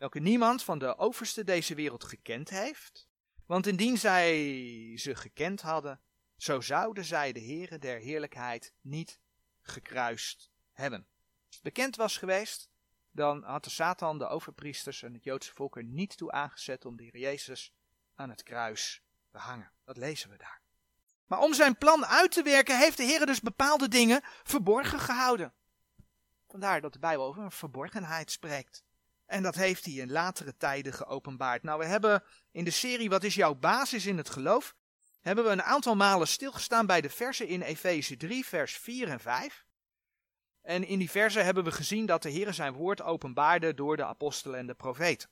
Welke 0.02 0.20
niemand 0.20 0.64
van 0.64 0.80
de 0.80 0.98
overste 0.98 1.44
deze 1.44 1.76
wereld 1.76 2.04
gekend 2.04 2.50
heeft. 2.50 3.08
Want 3.46 3.68
indien 3.68 3.98
zij 3.98 4.98
ze 4.98 5.16
gekend 5.16 5.62
hadden, 5.62 6.02
zo 6.38 6.62
zouden 6.62 7.06
zij 7.06 7.32
de 7.32 7.40
Heere 7.40 7.80
der 7.80 8.00
heerlijkheid 8.00 8.74
niet 8.82 9.20
gekruist 9.62 10.52
hebben. 10.72 11.08
Als 11.48 11.56
het 11.56 11.64
bekend 11.64 11.96
was 11.96 12.18
geweest, 12.18 12.70
dan 13.12 13.44
had 13.44 13.64
de 13.64 13.70
Satan 13.70 14.18
de 14.18 14.28
overpriesters 14.28 15.04
en 15.04 15.14
het 15.14 15.24
Joodse 15.24 15.54
volk 15.54 15.78
er 15.78 15.84
niet 15.84 16.18
toe 16.18 16.32
aangezet 16.32 16.86
om 16.86 16.96
de 16.96 17.20
Jezus 17.20 17.74
aan 18.16 18.30
het 18.30 18.44
kruis 18.44 19.04
te 19.32 19.38
hangen. 19.38 19.72
Dat 19.84 19.98
lezen 19.98 20.30
we 20.30 20.38
daar. 20.38 20.62
Maar 21.26 21.40
om 21.40 21.54
zijn 21.54 21.78
plan 21.78 22.06
uit 22.06 22.32
te 22.32 22.44
werken 22.44 22.78
heeft 22.78 22.98
de 22.98 23.04
Heer 23.04 23.26
dus 23.26 23.42
bepaalde 23.42 23.88
dingen 23.88 24.22
verborgen 24.44 25.00
gehouden. 25.00 25.54
Vandaar 26.48 26.82
dat 26.82 26.94
de 26.94 27.00
Bijbel 27.00 27.26
over 27.26 27.44
een 27.44 27.52
verborgenheid 27.52 28.32
spreekt. 28.32 28.84
En 29.32 29.44
dat 29.44 29.56
heeft 29.56 29.86
hij 29.86 29.94
in 29.94 30.12
latere 30.12 30.58
tijden 30.58 30.94
geopenbaard. 30.94 31.63
Nou, 31.63 31.80
we 31.80 31.86
hebben 31.86 32.24
in 32.52 32.63
de 32.63 32.72
serie 32.72 33.10
Wat 33.10 33.24
is 33.24 33.36
jouw 33.36 33.56
basis 33.56 34.06
in 34.06 34.17
het 34.17 34.30
geloof? 34.30 34.76
hebben 35.22 35.44
we 35.44 35.50
een 35.50 35.63
aantal 35.63 35.96
malen 35.96 36.28
stilgestaan 36.28 36.86
bij 36.86 37.02
de 37.02 37.10
versen 37.10 37.48
in 37.48 37.62
Efeze 37.62 38.17
3, 38.17 38.46
vers 38.46 38.78
4 38.78 39.08
en 39.08 39.20
5. 39.20 39.65
En 40.62 40.88
in 40.88 41.00
die 41.00 41.10
versen 41.10 41.46
hebben 41.46 41.63
we 41.63 41.72
gezien 41.72 42.06
dat 42.06 42.22
de 42.22 42.30
Heer 42.30 42.54
zijn 42.54 42.74
woord 42.74 43.02
openbaarde 43.02 43.74
door 43.74 43.98
de 43.98 44.06
apostelen 44.06 44.60
en 44.60 44.67
de 44.67 44.74
profeten. 44.74 45.30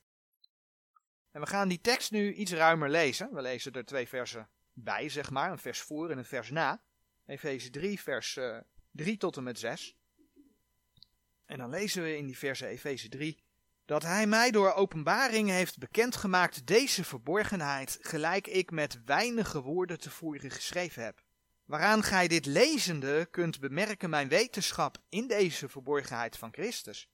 En 1.32 1.42
we 1.42 1.48
gaan 1.48 1.68
die 1.68 1.82
tekst 1.82 2.12
nu 2.12 2.34
iets 2.34 2.52
ruimer 2.52 2.90
lezen. 2.90 3.34
We 3.34 3.42
lezen 3.42 3.74
er 3.74 3.86
twee 3.86 4.08
versen 4.08 4.50
bij, 4.74 5.10
zeg 5.10 5.30
maar, 5.30 5.52
een 5.52 5.58
vers 5.58 5.82
voor 5.82 6.10
en 6.10 6.18
een 6.18 6.26
vers 6.26 6.50
na. 6.50 6.82
Efeze 7.26 7.70
3, 7.70 8.02
vers 8.02 8.36
uh, 8.36 8.58
eh, 8.58 8.64
3 8.92 9.18
tot 9.18 9.38
en 9.38 9.44
met 9.44 9.60
6. 9.60 9.96
En 11.46 11.58
dan 11.58 11.70
lezen 11.70 12.04
we 12.04 12.18
in 12.18 12.26
die 12.26 12.38
versen 12.38 12.68
Efeze 12.68 13.10
3 13.10 13.48
dat 13.90 14.04
hij 14.04 14.28
mij 14.28 14.52
door 14.52 14.74
openbaring 14.74 15.50
heeft 15.50 15.78
bekendgemaakt 15.78 16.68
deze 16.68 17.04
verborgenheid, 17.04 17.98
gelijk 18.02 18.48
ik 18.48 18.72
met 18.72 19.02
weinige 19.06 19.62
woorden 19.62 20.00
tevoren 20.00 20.52
geschreven 20.52 21.04
heb. 21.04 21.24
Waaraan 21.66 22.04
gij 22.04 22.28
dit 22.28 22.46
lezende 22.46 23.28
kunt 23.32 23.60
bemerken 23.60 24.10
mijn 24.10 24.28
wetenschap 24.28 24.98
in 25.10 25.28
deze 25.28 25.70
verborgenheid 25.70 26.38
van 26.38 26.54
Christus, 26.54 27.10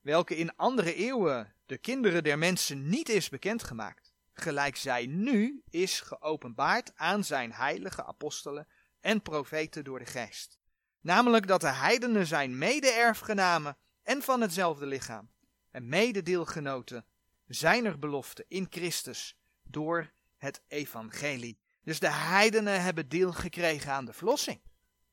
welke 0.00 0.36
in 0.36 0.56
andere 0.56 0.94
eeuwen 0.94 1.54
de 1.66 1.78
kinderen 1.78 2.22
der 2.22 2.38
mensen 2.38 2.88
niet 2.88 3.08
is 3.08 3.28
bekendgemaakt, 3.28 4.12
gelijk 4.32 4.76
zij 4.76 5.06
nu 5.06 5.62
is 5.70 6.00
geopenbaard 6.00 6.92
aan 6.94 7.24
zijn 7.24 7.52
heilige 7.52 8.04
apostelen 8.04 8.68
en 9.00 9.22
profeten 9.22 9.84
door 9.84 9.98
de 9.98 10.06
geest. 10.06 10.58
Namelijk 11.00 11.46
dat 11.46 11.60
de 11.60 11.72
heidenen 11.72 12.26
zijn 12.26 12.58
mede-erfgenamen 12.58 13.76
en 14.02 14.22
van 14.22 14.40
hetzelfde 14.40 14.86
lichaam 14.86 15.30
en 15.72 15.88
mededeelgenoten 15.88 17.06
zijner 17.46 17.98
belofte 17.98 18.44
in 18.48 18.66
Christus 18.70 19.36
door 19.62 20.12
het 20.38 20.62
evangelie. 20.68 21.58
Dus 21.84 21.98
de 22.00 22.10
heidenen 22.10 22.82
hebben 22.82 23.08
deel 23.08 23.32
gekregen 23.32 23.92
aan 23.92 24.04
de 24.04 24.12
verlossing. 24.12 24.60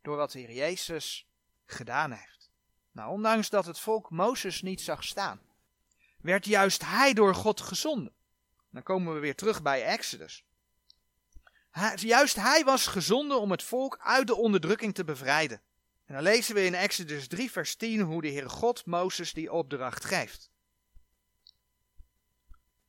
Door 0.02 0.18
wat 0.18 0.32
de 0.32 0.40
Heer 0.40 0.52
Jezus 0.52 1.28
gedaan 1.66 2.12
heeft. 2.12 2.52
Nou, 2.92 3.12
ondanks 3.12 3.50
dat 3.50 3.66
het 3.66 3.80
volk 3.80 4.10
Mozes 4.10 4.62
niet 4.62 4.82
zag 4.82 5.04
staan, 5.04 5.42
werd 6.22 6.46
juist 6.46 6.86
hij 6.86 7.14
door 7.14 7.36
God 7.36 7.62
gezonden. 7.62 8.14
Dan 8.72 8.84
komen 8.84 9.14
we 9.14 9.20
weer 9.20 9.36
terug 9.36 9.62
bij 9.62 9.84
Exodus. 9.84 10.44
juist 11.96 12.36
hij 12.36 12.64
was 12.64 12.88
gezonden 12.88 13.40
om 13.40 13.52
het 13.52 13.64
volk 13.64 13.98
uit 14.02 14.28
de 14.28 14.36
onderdrukking 14.36 14.94
te 14.94 15.04
bevrijden. 15.04 15.62
En 16.10 16.16
dan 16.16 16.24
lezen 16.24 16.56
we 16.56 16.66
in 16.66 16.74
Exodus 16.74 17.28
3, 17.28 17.52
vers 17.52 17.76
10 17.76 18.02
hoe 18.02 18.22
de 18.22 18.28
Heer 18.28 18.50
God 18.50 18.86
Mozes 18.86 19.34
die 19.34 19.52
opdracht 19.52 20.06
geeft. 20.06 20.52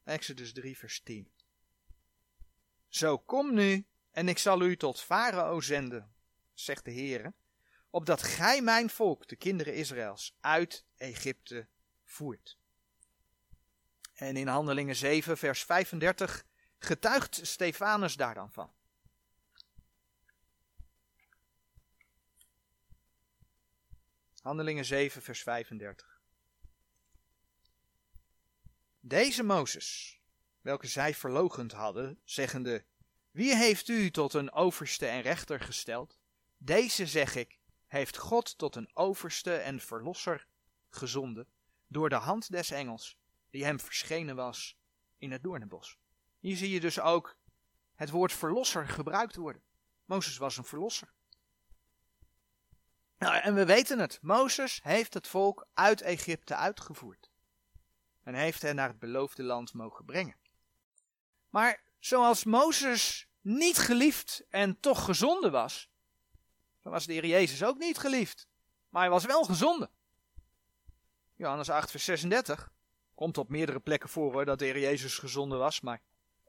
Exodus 0.04 0.52
3, 0.52 0.78
vers 0.78 1.00
10. 1.00 1.30
Zo 2.88 3.18
kom 3.18 3.54
nu, 3.54 3.87
en 4.11 4.28
ik 4.28 4.38
zal 4.38 4.62
u 4.62 4.76
tot 4.76 5.00
Farao 5.00 5.61
zenden, 5.61 6.12
zegt 6.54 6.85
de 6.85 6.92
Heere, 6.92 7.33
opdat 7.90 8.22
gij 8.22 8.62
mijn 8.62 8.90
volk, 8.90 9.28
de 9.28 9.37
kinderen 9.37 9.74
Israëls, 9.74 10.37
uit 10.40 10.85
Egypte 10.96 11.66
voert. 12.04 12.59
En 14.14 14.37
in 14.37 14.48
Handelingen 14.48 14.96
7, 14.96 15.38
vers 15.38 15.64
35 15.64 16.44
getuigt 16.78 17.40
Stefanus 17.42 18.16
daar 18.16 18.35
dan 18.35 18.52
van. 18.52 18.72
Handelingen 24.40 24.85
7, 24.85 25.22
vers 25.22 25.42
35. 25.42 26.20
Deze 29.00 29.42
Mozes, 29.42 30.20
welke 30.61 30.87
zij 30.87 31.14
verlogend 31.14 31.72
hadden, 31.72 32.20
zeggende, 32.24 32.85
wie 33.31 33.57
heeft 33.57 33.88
u 33.88 34.11
tot 34.11 34.35
een 34.35 34.53
overste 34.53 35.07
en 35.07 35.20
rechter 35.20 35.61
gesteld? 35.61 36.18
Deze, 36.57 37.07
zeg 37.07 37.35
ik, 37.35 37.59
heeft 37.87 38.16
God 38.16 38.59
tot 38.59 38.76
een 38.76 38.90
overste 38.94 39.57
en 39.57 39.81
verlosser 39.81 40.46
gezonden, 40.88 41.48
door 41.87 42.09
de 42.09 42.14
hand 42.14 42.50
des 42.50 42.70
engels, 42.70 43.18
die 43.50 43.64
hem 43.64 43.81
verschenen 43.81 44.37
was 44.37 44.79
in 45.18 45.33
het 45.33 45.42
doornenbos. 45.42 45.98
Hier 46.38 46.57
zie 46.57 46.70
je 46.70 46.81
dus 46.81 47.00
ook 47.00 47.37
het 47.94 48.11
woord 48.11 48.33
verlosser 48.33 48.88
gebruikt 48.88 49.37
worden. 49.37 49.62
Mozes 50.05 50.37
was 50.37 50.57
een 50.57 50.64
verlosser. 50.64 51.12
Nou, 53.20 53.37
en 53.37 53.54
we 53.54 53.64
weten 53.64 53.98
het. 53.98 54.18
Mozes 54.22 54.80
heeft 54.83 55.14
het 55.14 55.28
volk 55.28 55.66
uit 55.74 56.00
Egypte 56.00 56.54
uitgevoerd. 56.54 57.30
En 58.22 58.35
heeft 58.35 58.62
hen 58.62 58.74
naar 58.74 58.88
het 58.88 58.98
beloofde 58.98 59.42
land 59.42 59.74
mogen 59.74 60.04
brengen. 60.04 60.37
Maar 61.50 61.83
zoals 61.98 62.44
Mozes 62.44 63.26
niet 63.40 63.78
geliefd 63.78 64.42
en 64.48 64.80
toch 64.80 65.04
gezonden 65.04 65.52
was, 65.52 65.88
zo 66.83 66.90
was 66.90 67.06
de 67.06 67.12
Heer 67.12 67.26
Jezus 67.26 67.64
ook 67.64 67.78
niet 67.78 67.98
geliefd. 67.98 68.46
Maar 68.88 69.02
hij 69.02 69.11
was 69.11 69.24
wel 69.24 69.44
gezonden. 69.44 69.90
Johannes 71.37 71.70
8, 71.70 71.90
vers 71.90 72.04
36. 72.04 72.72
Komt 73.14 73.38
op 73.38 73.48
meerdere 73.48 73.80
plekken 73.80 74.09
voor 74.09 74.33
hoor, 74.33 74.44
dat 74.44 74.59
de 74.59 74.64
Heer 74.64 74.78
Jezus 74.78 75.18
gezonden 75.18 75.59
was. 75.59 75.80
Maar 75.80 76.00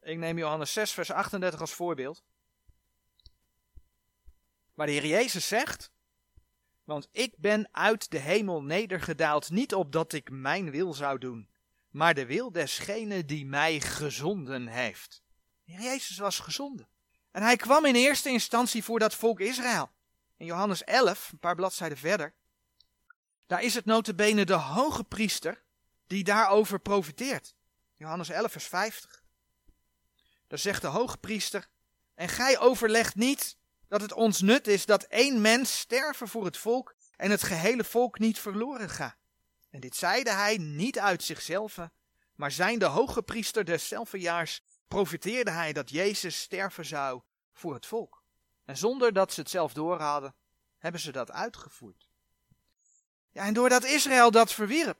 ik 0.02 0.18
neem 0.18 0.38
Johannes 0.38 0.74
6, 0.74 0.92
vers 0.92 1.12
38 1.12 1.60
als 1.60 1.74
voorbeeld. 1.74 2.24
Waar 4.74 4.86
de 4.86 4.92
Heer 4.92 5.06
Jezus 5.06 5.48
zegt. 5.48 5.92
Want 6.92 7.08
ik 7.12 7.34
ben 7.38 7.70
uit 7.72 8.12
de 8.12 8.18
hemel 8.18 8.64
nedergedaald, 8.64 9.50
niet 9.50 9.74
opdat 9.74 10.14
ik 10.14 10.30
mijn 10.30 10.72
wil 10.72 10.94
zou 10.94 11.18
doen, 11.18 11.50
maar 11.90 12.14
de 12.14 12.26
wil 12.26 12.52
desgene 12.52 13.26
die 13.26 13.46
mij 13.46 13.80
gezonden 13.80 14.68
heeft. 14.68 15.24
Jezus 15.64 16.18
was 16.18 16.40
gezonden. 16.40 16.88
En 17.32 17.42
hij 17.42 17.56
kwam 17.56 17.86
in 17.86 17.96
eerste 17.96 18.30
instantie 18.30 18.84
voor 18.84 19.00
dat 19.00 19.16
volk 19.16 19.40
Israël. 19.40 19.92
In 20.38 20.46
Johannes 20.46 20.84
11, 20.84 21.32
een 21.32 21.40
paar 21.40 21.56
bladzijden 21.56 21.98
verder, 21.98 22.34
daar 23.48 23.64
is 23.64 23.74
het 23.74 23.86
notabene 23.86 24.46
de 24.46 24.54
hoge 24.54 25.04
priester 25.04 25.64
die 26.08 26.24
daarover 26.24 26.80
profiteert. 26.80 27.56
Johannes 27.96 28.30
11, 28.30 28.52
vers 28.52 28.68
50. 28.68 29.24
Daar 30.48 30.60
zegt 30.60 30.82
de 30.82 30.88
hoge 30.88 31.18
priester, 31.18 31.70
en 32.16 32.30
gij 32.30 32.60
overlegt 32.60 33.16
niet 33.16 33.58
dat 33.92 34.02
het 34.02 34.14
ons 34.14 34.42
nut 34.42 34.68
is 34.68 34.86
dat 34.86 35.04
één 35.04 35.42
mens 35.42 35.80
sterven 35.80 36.28
voor 36.28 36.46
het 36.46 36.58
volk 36.58 36.96
en 37.16 37.32
het 37.32 37.44
gehele 37.44 37.84
volk 37.84 38.20
niet 38.20 38.40
verloren 38.40 38.90
gaat. 38.90 39.18
En 39.70 39.80
dit 39.80 39.96
zeide 39.96 40.32
hij 40.32 40.58
niet 40.58 41.00
uit 41.00 41.24
zichzelf, 41.24 41.78
maar 42.36 42.52
zijn 42.52 42.80
de 42.80 42.86
hoge 42.86 43.22
priester 43.22 43.66
deszelfde 43.66 44.20
jaars 44.20 44.64
profiteerde 44.88 45.52
hij 45.52 45.74
dat 45.74 45.90
Jezus 45.90 46.42
sterven 46.42 46.86
zou 46.86 47.22
voor 47.54 47.74
het 47.74 47.86
volk. 47.86 48.24
En 48.66 48.78
zonder 48.78 49.14
dat 49.14 49.34
ze 49.34 49.40
het 49.40 49.50
zelf 49.50 49.74
doorhadden, 49.74 50.36
hebben 50.78 51.02
ze 51.02 51.12
dat 51.12 51.32
uitgevoerd. 51.32 52.08
Ja, 53.32 53.44
en 53.44 53.54
doordat 53.54 53.84
Israël 53.84 54.32
dat 54.32 54.54
verwierp, 54.54 54.98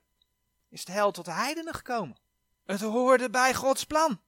is 0.70 0.86
de 0.86 0.92
hel 0.92 1.12
tot 1.12 1.26
de 1.26 1.32
heidenen 1.34 1.74
gekomen. 1.74 2.18
Het 2.66 2.82
hoorde 2.82 3.30
bij 3.30 3.54
Gods 3.54 3.84
plan. 3.84 4.22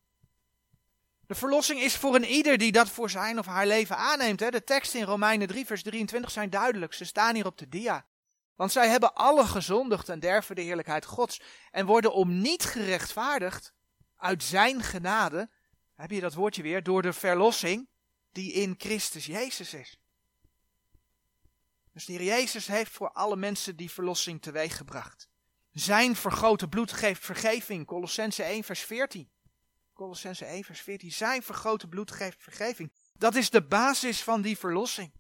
De 1.34 1.40
verlossing 1.40 1.82
is 1.82 1.96
voor 1.96 2.16
een 2.16 2.26
ieder 2.26 2.58
die 2.58 2.72
dat 2.72 2.90
voor 2.90 3.10
zijn 3.10 3.40
of 3.40 3.46
haar 3.46 3.68
leven 3.68 3.98
aanneemt. 3.98 4.40
Hè. 4.40 4.50
De 4.50 4.64
teksten 4.64 5.00
in 5.00 5.06
Romeinen 5.06 5.48
3, 5.48 5.66
vers 5.66 5.84
23 5.84 6.32
zijn 6.32 6.50
duidelijk. 6.50 6.94
Ze 6.94 7.06
staan 7.06 7.36
hier 7.36 7.46
op 7.46 7.58
de 7.58 7.70
dia. 7.70 8.06
Want 8.56 8.72
zij 8.72 8.90
hebben 8.90 9.14
alle 9.14 9.46
gezondigd 9.46 10.10
en 10.10 10.20
derven 10.20 10.56
de 10.56 10.62
heerlijkheid 10.62 11.06
Gods. 11.06 11.42
En 11.72 11.86
worden 11.86 12.14
om 12.14 12.42
niet 12.42 12.64
gerechtvaardigd 12.64 13.74
uit 14.18 14.44
zijn 14.44 14.82
genade. 14.82 15.50
Heb 15.96 16.12
je 16.12 16.22
dat 16.22 16.34
woordje 16.34 16.62
weer? 16.62 16.84
Door 16.84 17.02
de 17.02 17.14
verlossing 17.14 17.88
die 18.32 18.52
in 18.52 18.76
Christus 18.78 19.26
Jezus 19.26 19.74
is. 19.74 20.00
Dus 21.94 22.06
de 22.06 22.14
Heer 22.14 22.24
Jezus 22.24 22.68
heeft 22.68 22.92
voor 22.92 23.12
alle 23.12 23.36
mensen 23.36 23.76
die 23.76 23.92
verlossing 23.92 24.42
teweeggebracht. 24.42 25.30
Zijn 25.72 26.16
vergrote 26.16 26.68
bloed 26.68 26.92
geeft 26.92 27.26
vergeving. 27.26 27.86
Colossense 27.86 28.44
1 28.44 28.64
vers 28.64 28.82
14. 28.82 29.33
Colossense 29.94 30.46
1 30.46 30.64
vers 30.64 30.82
14. 30.82 31.12
Zijn 31.12 31.44
vergrote 31.44 31.88
bloed 31.88 32.12
geeft 32.12 32.44
vergeving. 32.44 32.92
Dat 33.18 33.36
is 33.36 33.50
de 33.50 33.64
basis 33.64 34.24
van 34.24 34.42
die 34.42 34.58
verlossing. 34.58 35.12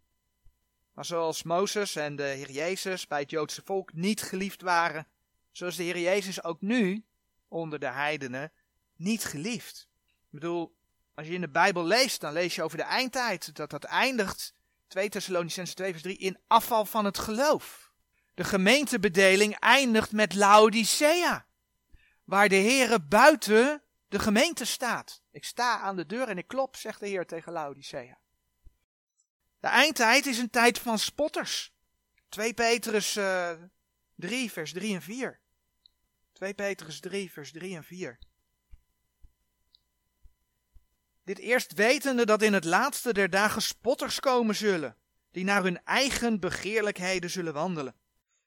Maar 0.93 1.05
zoals 1.05 1.43
Mozes 1.43 1.95
en 1.95 2.15
de 2.15 2.23
Heer 2.23 2.51
Jezus 2.51 3.07
bij 3.07 3.19
het 3.19 3.29
Joodse 3.29 3.61
volk 3.65 3.93
niet 3.93 4.21
geliefd 4.21 4.61
waren, 4.61 5.07
zo 5.51 5.65
is 5.65 5.75
de 5.75 5.83
Heer 5.83 5.99
Jezus 5.99 6.43
ook 6.43 6.61
nu 6.61 7.05
onder 7.47 7.79
de 7.79 7.91
heidenen 7.91 8.51
niet 8.95 9.23
geliefd. 9.23 9.87
Ik 10.01 10.39
bedoel, 10.39 10.75
als 11.13 11.27
je 11.27 11.33
in 11.33 11.41
de 11.41 11.49
Bijbel 11.49 11.85
leest, 11.85 12.21
dan 12.21 12.33
lees 12.33 12.55
je 12.55 12.63
over 12.63 12.77
de 12.77 12.83
eindtijd, 12.83 13.55
dat 13.55 13.69
dat 13.69 13.83
eindigt, 13.83 14.53
2 14.87 15.09
Thessalonicense 15.09 15.73
2 15.73 15.91
vers 15.91 16.03
3, 16.03 16.17
in 16.17 16.39
afval 16.47 16.85
van 16.85 17.05
het 17.05 17.17
geloof. 17.17 17.91
De 18.33 18.43
gemeentebedeling 18.43 19.59
eindigt 19.59 20.11
met 20.11 20.33
Laodicea, 20.35 21.45
waar 22.23 22.49
de 22.49 22.55
Heere 22.55 23.01
buiten 23.01 23.82
de 24.13 24.19
gemeente 24.19 24.65
staat. 24.65 25.21
Ik 25.31 25.43
sta 25.43 25.79
aan 25.79 25.95
de 25.95 26.05
deur 26.05 26.27
en 26.27 26.37
ik 26.37 26.47
klop, 26.47 26.75
zegt 26.75 26.99
de 26.99 27.07
Heer 27.07 27.25
tegen 27.25 27.51
Laodicea. 27.51 28.19
De 29.59 29.67
eindtijd 29.67 30.25
is 30.25 30.37
een 30.37 30.49
tijd 30.49 30.79
van 30.79 30.99
spotters. 30.99 31.73
2 32.29 32.53
Petrus 32.53 33.17
uh, 33.17 33.51
eh, 33.51 33.59
3, 34.15 34.51
vers 34.51 34.73
3 34.73 34.95
en 34.95 35.01
4. 35.01 35.39
2 36.31 36.53
Petrus 36.53 36.99
3, 36.99 37.31
vers 37.31 37.51
3 37.51 37.75
en 37.75 37.83
4. 37.83 38.19
Dit 41.23 41.37
eerst 41.37 41.73
wetende 41.73 42.25
dat 42.25 42.41
in 42.41 42.53
het 42.53 42.65
laatste 42.65 43.13
der 43.13 43.29
dagen 43.29 43.61
spotters 43.61 44.19
komen 44.19 44.55
zullen, 44.55 44.97
die 45.31 45.43
naar 45.43 45.63
hun 45.63 45.83
eigen 45.83 46.39
begeerlijkheden 46.39 47.29
zullen 47.29 47.53
wandelen. 47.53 47.95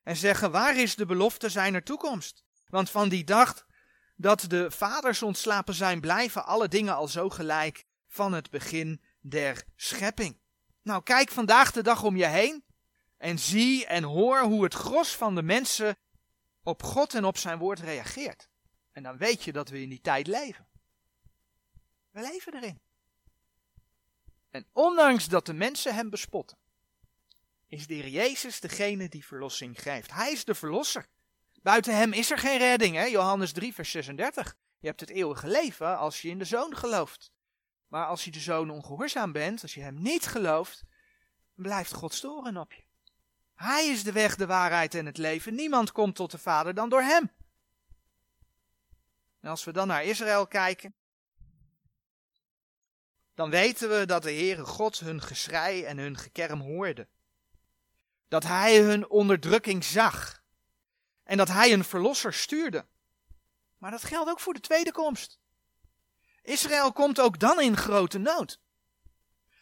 En 0.02 0.16
zeggen, 0.16 0.50
waar 0.50 0.76
is 0.76 0.94
de 0.94 1.06
belofte 1.06 1.48
zijner 1.48 1.82
toekomst? 1.82 2.44
Want 2.66 2.90
van 2.90 3.08
die 3.08 3.24
dag 3.24 3.66
dat 4.16 4.44
de 4.48 4.70
vaders 4.70 5.22
ontslapen 5.22 5.74
zijn, 5.74 6.00
blijven 6.00 6.46
alle 6.46 6.68
dingen 6.68 6.94
al 6.94 7.08
zo 7.08 7.28
gelijk 7.28 7.84
van 8.06 8.32
het 8.32 8.50
begin 8.50 9.00
der 9.20 9.64
schepping. 9.76 10.38
Nou, 10.82 11.02
kijk 11.02 11.30
vandaag 11.30 11.72
de 11.72 11.82
dag 11.82 12.02
om 12.02 12.16
je 12.16 12.26
heen 12.26 12.64
en 13.16 13.38
zie 13.38 13.86
en 13.86 14.02
hoor 14.02 14.40
hoe 14.40 14.64
het 14.64 14.74
gros 14.74 15.16
van 15.16 15.34
de 15.34 15.42
mensen 15.42 15.96
op 16.62 16.82
God 16.82 17.14
en 17.14 17.24
op 17.24 17.38
zijn 17.38 17.58
woord 17.58 17.80
reageert. 17.80 18.48
En 18.92 19.02
dan 19.02 19.16
weet 19.16 19.44
je 19.44 19.52
dat 19.52 19.68
we 19.68 19.82
in 19.82 19.88
die 19.88 20.00
tijd 20.00 20.26
leven. 20.26 20.66
We 22.10 22.20
leven 22.20 22.54
erin. 22.54 22.80
En 24.50 24.66
ondanks 24.72 25.28
dat 25.28 25.46
de 25.46 25.52
mensen 25.52 25.94
hem 25.94 26.10
bespotten, 26.10 26.58
is 27.66 27.86
de 27.86 27.94
Heer 27.94 28.08
Jezus 28.08 28.60
degene 28.60 29.08
die 29.08 29.26
verlossing 29.26 29.82
geeft. 29.82 30.12
Hij 30.12 30.32
is 30.32 30.44
de 30.44 30.54
verlosser. 30.54 31.06
Buiten 31.66 31.96
hem 31.96 32.12
is 32.12 32.30
er 32.30 32.38
geen 32.38 32.58
redding, 32.58 32.94
hè? 32.96 33.04
Johannes 33.04 33.52
3, 33.52 33.74
vers 33.74 33.90
36. 33.90 34.56
Je 34.78 34.86
hebt 34.86 35.00
het 35.00 35.10
eeuwige 35.10 35.46
leven 35.46 35.98
als 35.98 36.22
je 36.22 36.28
in 36.28 36.38
de 36.38 36.44
zoon 36.44 36.76
gelooft. 36.76 37.32
Maar 37.88 38.06
als 38.06 38.24
je 38.24 38.30
de 38.30 38.40
zoon 38.40 38.70
ongehoorzaam 38.70 39.32
bent, 39.32 39.62
als 39.62 39.74
je 39.74 39.80
hem 39.80 40.02
niet 40.02 40.26
gelooft, 40.26 40.84
blijft 41.54 41.92
God 41.92 42.14
storen 42.14 42.56
op 42.56 42.72
je. 42.72 42.82
Hij 43.54 43.86
is 43.86 44.04
de 44.04 44.12
weg, 44.12 44.36
de 44.36 44.46
waarheid 44.46 44.94
en 44.94 45.06
het 45.06 45.18
leven. 45.18 45.54
Niemand 45.54 45.92
komt 45.92 46.14
tot 46.14 46.30
de 46.30 46.38
Vader 46.38 46.74
dan 46.74 46.88
door 46.88 47.02
hem. 47.02 47.30
En 49.40 49.50
als 49.50 49.64
we 49.64 49.72
dan 49.72 49.86
naar 49.86 50.04
Israël 50.04 50.46
kijken, 50.46 50.94
dan 53.34 53.50
weten 53.50 53.88
we 53.88 54.06
dat 54.06 54.22
de 54.22 54.32
Heere 54.32 54.64
God 54.64 54.98
hun 54.98 55.22
geschrei 55.22 55.84
en 55.84 55.98
hun 55.98 56.16
gekerm 56.16 56.60
hoorde. 56.60 57.08
Dat 58.28 58.42
hij 58.42 58.80
hun 58.80 59.08
onderdrukking 59.08 59.84
zag. 59.84 60.44
En 61.26 61.36
dat 61.36 61.48
hij 61.48 61.72
een 61.72 61.84
verlosser 61.84 62.34
stuurde. 62.34 62.86
Maar 63.78 63.90
dat 63.90 64.04
geldt 64.04 64.30
ook 64.30 64.40
voor 64.40 64.54
de 64.54 64.60
tweede 64.60 64.92
komst. 64.92 65.38
Israël 66.42 66.92
komt 66.92 67.20
ook 67.20 67.38
dan 67.38 67.60
in 67.60 67.76
grote 67.76 68.18
nood. 68.18 68.60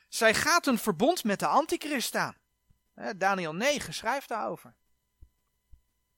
Zij 0.08 0.34
gaat 0.34 0.66
een 0.66 0.78
verbond 0.78 1.24
met 1.24 1.38
de 1.38 1.46
antichrist 1.46 2.14
aan. 2.14 2.36
Daniel 3.16 3.54
9 3.54 3.94
schrijft 3.94 4.28
daarover. 4.28 4.74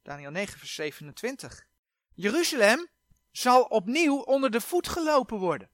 Daniel 0.03 0.31
9 0.31 0.59
vers 0.59 0.75
27. 0.75 1.67
Jeruzalem 2.15 2.89
zal 3.31 3.63
opnieuw 3.63 4.19
onder 4.19 4.51
de 4.51 4.61
voet 4.61 4.89
gelopen 4.89 5.39
worden. 5.39 5.71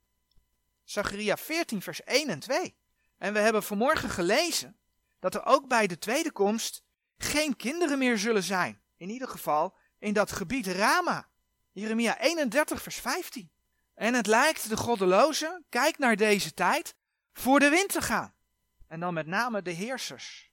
Zacharia 0.84 1.36
14, 1.36 1.82
vers 1.82 2.02
1 2.02 2.28
en 2.28 2.38
2. 2.40 2.76
En 3.18 3.32
we 3.32 3.38
hebben 3.38 3.62
vanmorgen 3.62 4.10
gelezen 4.10 4.76
dat 5.18 5.34
er 5.34 5.44
ook 5.44 5.68
bij 5.68 5.86
de 5.86 5.98
tweede 5.98 6.32
komst 6.32 6.82
geen 7.18 7.56
kinderen 7.56 7.98
meer 7.98 8.18
zullen 8.18 8.42
zijn. 8.42 8.81
In 9.02 9.10
ieder 9.10 9.28
geval 9.28 9.74
in 9.98 10.12
dat 10.12 10.32
gebied 10.32 10.66
Rama. 10.66 11.28
Jeremia 11.72 12.18
31, 12.18 12.82
vers 12.82 12.96
15. 12.96 13.50
En 13.94 14.14
het 14.14 14.26
lijkt 14.26 14.68
de 14.68 14.76
goddeloze, 14.76 15.62
kijk 15.68 15.98
naar 15.98 16.16
deze 16.16 16.54
tijd, 16.54 16.94
voor 17.32 17.60
de 17.60 17.68
wind 17.68 17.88
te 17.88 18.02
gaan. 18.02 18.34
En 18.86 19.00
dan 19.00 19.14
met 19.14 19.26
name 19.26 19.62
de 19.62 19.70
heersers. 19.70 20.50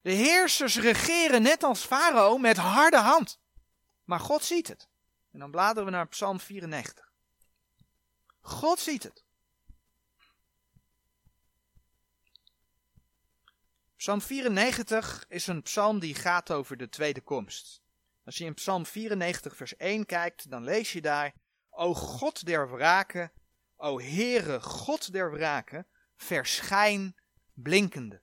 De 0.00 0.10
heersers 0.10 0.78
regeren 0.78 1.42
net 1.42 1.62
als 1.62 1.84
Farao 1.84 2.38
met 2.38 2.56
harde 2.56 2.96
hand. 2.96 3.40
Maar 4.04 4.20
God 4.20 4.44
ziet 4.44 4.68
het. 4.68 4.88
En 5.32 5.38
dan 5.38 5.50
bladeren 5.50 5.84
we 5.84 5.90
naar 5.90 6.08
Psalm 6.08 6.40
94. 6.40 7.12
God 8.40 8.78
ziet 8.78 9.02
het. 9.02 9.24
Psalm 14.08 14.20
94 14.20 15.24
is 15.28 15.46
een 15.46 15.62
psalm 15.62 15.98
die 15.98 16.14
gaat 16.14 16.50
over 16.50 16.76
de 16.76 16.88
tweede 16.88 17.20
komst. 17.20 17.82
Als 18.24 18.38
je 18.38 18.44
in 18.44 18.54
Psalm 18.54 18.86
94 18.86 19.56
vers 19.56 19.76
1 19.76 20.06
kijkt, 20.06 20.50
dan 20.50 20.64
lees 20.64 20.92
je 20.92 21.00
daar, 21.00 21.34
O 21.70 21.94
God 21.94 22.46
der 22.46 22.70
wraken, 22.70 23.32
O 23.76 24.00
Heere 24.00 24.60
God 24.60 25.12
der 25.12 25.30
wraken, 25.30 25.86
verschijn 26.16 27.16
blinkende. 27.52 28.22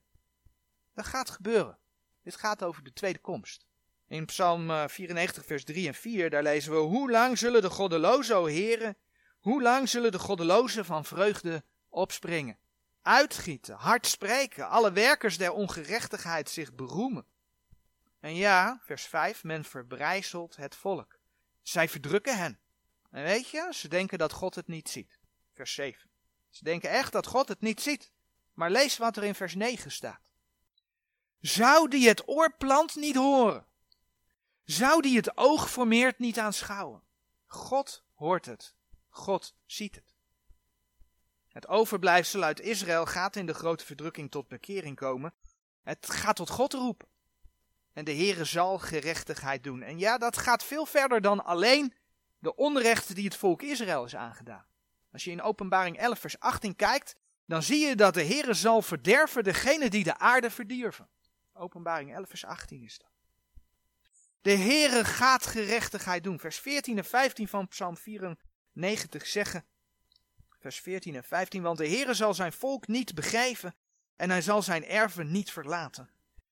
Dat 0.94 1.06
gaat 1.06 1.30
gebeuren. 1.30 1.78
Dit 2.22 2.36
gaat 2.36 2.62
over 2.62 2.82
de 2.82 2.92
tweede 2.92 3.18
komst. 3.18 3.66
In 4.08 4.24
Psalm 4.24 4.88
94 4.88 5.44
vers 5.44 5.64
3 5.64 5.86
en 5.86 5.94
4, 5.94 6.30
daar 6.30 6.42
lezen 6.42 6.72
we, 6.72 6.78
Hoe 6.78 7.10
lang 7.10 7.38
zullen 7.38 7.62
de 7.62 7.70
goddelozen, 7.70 8.36
o 8.36 8.46
Heere, 8.46 8.96
hoe 9.38 9.62
lang 9.62 9.88
zullen 9.88 10.12
de 10.12 10.18
goddelozen 10.18 10.84
van 10.84 11.04
vreugde 11.04 11.64
opspringen? 11.88 12.58
Uitgieten, 13.06 13.74
hard 13.76 14.06
spreken, 14.06 14.68
alle 14.68 14.92
werkers 14.92 15.38
der 15.38 15.52
ongerechtigheid 15.52 16.50
zich 16.50 16.74
beroemen. 16.74 17.26
En 18.20 18.34
ja, 18.34 18.80
vers 18.82 19.06
5, 19.06 19.44
men 19.44 19.64
verbrijzelt 19.64 20.56
het 20.56 20.74
volk. 20.74 21.18
Zij 21.62 21.88
verdrukken 21.88 22.38
hen. 22.38 22.58
En 23.10 23.22
weet 23.22 23.48
je, 23.48 23.68
ze 23.72 23.88
denken 23.88 24.18
dat 24.18 24.32
God 24.32 24.54
het 24.54 24.66
niet 24.66 24.88
ziet. 24.88 25.18
Vers 25.52 25.74
7. 25.74 26.10
Ze 26.50 26.64
denken 26.64 26.90
echt 26.90 27.12
dat 27.12 27.26
God 27.26 27.48
het 27.48 27.60
niet 27.60 27.80
ziet. 27.80 28.12
Maar 28.54 28.70
lees 28.70 28.96
wat 28.96 29.16
er 29.16 29.24
in 29.24 29.34
vers 29.34 29.54
9 29.54 29.90
staat. 29.90 30.30
Zou 31.40 31.88
die 31.88 32.08
het 32.08 32.28
oorplant 32.28 32.94
niet 32.94 33.16
horen? 33.16 33.66
Zou 34.64 35.02
die 35.02 35.16
het 35.16 35.36
oog 35.36 35.70
formeert 35.70 36.18
niet 36.18 36.38
aanschouwen? 36.38 37.02
God 37.46 38.04
hoort 38.14 38.46
het. 38.46 38.74
God 39.08 39.54
ziet 39.66 39.94
het. 39.94 40.15
Het 41.56 41.68
overblijfsel 41.68 42.42
uit 42.42 42.60
Israël 42.60 43.06
gaat 43.06 43.36
in 43.36 43.46
de 43.46 43.54
grote 43.54 43.84
verdrukking 43.84 44.30
tot 44.30 44.48
bekering 44.48 44.96
komen. 44.96 45.34
Het 45.82 46.10
gaat 46.10 46.36
tot 46.36 46.50
God 46.50 46.72
roepen. 46.72 47.08
En 47.92 48.04
de 48.04 48.14
Heere 48.14 48.44
zal 48.44 48.78
gerechtigheid 48.78 49.64
doen. 49.64 49.82
En 49.82 49.98
ja, 49.98 50.18
dat 50.18 50.36
gaat 50.36 50.64
veel 50.64 50.86
verder 50.86 51.20
dan 51.20 51.44
alleen 51.44 51.94
de 52.38 52.54
onrechten 52.54 53.14
die 53.14 53.24
het 53.24 53.36
volk 53.36 53.62
Israël 53.62 54.04
is 54.04 54.16
aangedaan. 54.16 54.66
Als 55.12 55.24
je 55.24 55.30
in 55.30 55.42
openbaring 55.42 55.98
11 55.98 56.18
vers 56.18 56.38
18 56.38 56.76
kijkt, 56.76 57.14
dan 57.46 57.62
zie 57.62 57.86
je 57.86 57.94
dat 57.94 58.14
de 58.14 58.24
Heere 58.24 58.54
zal 58.54 58.82
verderven 58.82 59.44
degene 59.44 59.90
die 59.90 60.04
de 60.04 60.18
aarde 60.18 60.50
verdierven. 60.50 61.08
Openbaring 61.52 62.14
11 62.14 62.28
vers 62.28 62.44
18 62.44 62.82
is 62.82 62.98
dat. 62.98 63.10
De 64.40 64.56
Heere 64.56 65.04
gaat 65.04 65.46
gerechtigheid 65.46 66.24
doen. 66.24 66.40
Vers 66.40 66.58
14 66.58 66.98
en 66.98 67.04
15 67.04 67.48
van 67.48 67.68
Psalm 67.68 67.96
94 67.96 69.26
zeggen, 69.26 69.64
vers 70.66 70.80
14 70.80 71.14
en 71.14 71.24
15, 71.24 71.62
want 71.62 71.78
de 71.78 71.88
Heere 71.88 72.14
zal 72.14 72.34
zijn 72.34 72.52
volk 72.52 72.86
niet 72.86 73.14
begeven 73.14 73.74
en 74.16 74.30
hij 74.30 74.42
zal 74.42 74.62
zijn 74.62 74.84
erven 74.84 75.30
niet 75.30 75.50
verlaten. 75.50 76.10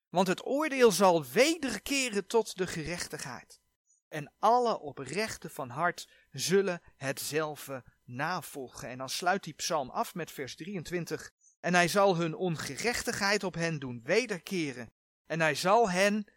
Want 0.09 0.27
het 0.27 0.47
oordeel 0.47 0.93
zal 0.93 1.25
wederkeren 1.25 2.27
tot 2.27 2.57
de 2.57 2.67
gerechtigheid. 2.67 3.61
En 4.09 4.33
alle 4.39 4.79
oprechten 4.79 5.51
van 5.51 5.69
hart 5.69 6.09
zullen 6.31 6.83
hetzelfde 6.97 7.85
navolgen. 8.05 8.89
En 8.89 8.99
dan 8.99 9.09
sluit 9.09 9.45
die 9.45 9.53
psalm 9.55 9.91
af 9.91 10.15
met 10.15 10.31
vers 10.31 10.57
23. 10.57 11.31
En 11.61 11.75
hij 11.75 11.89
zal 11.89 12.17
hun 12.17 12.35
ongerechtigheid 12.35 13.45
op 13.45 13.55
hen 13.55 13.79
doen 13.79 14.01
wederkeren. 14.05 14.93
En 15.27 15.41
hij 15.41 15.55
zal 15.55 15.91
hen 15.91 16.33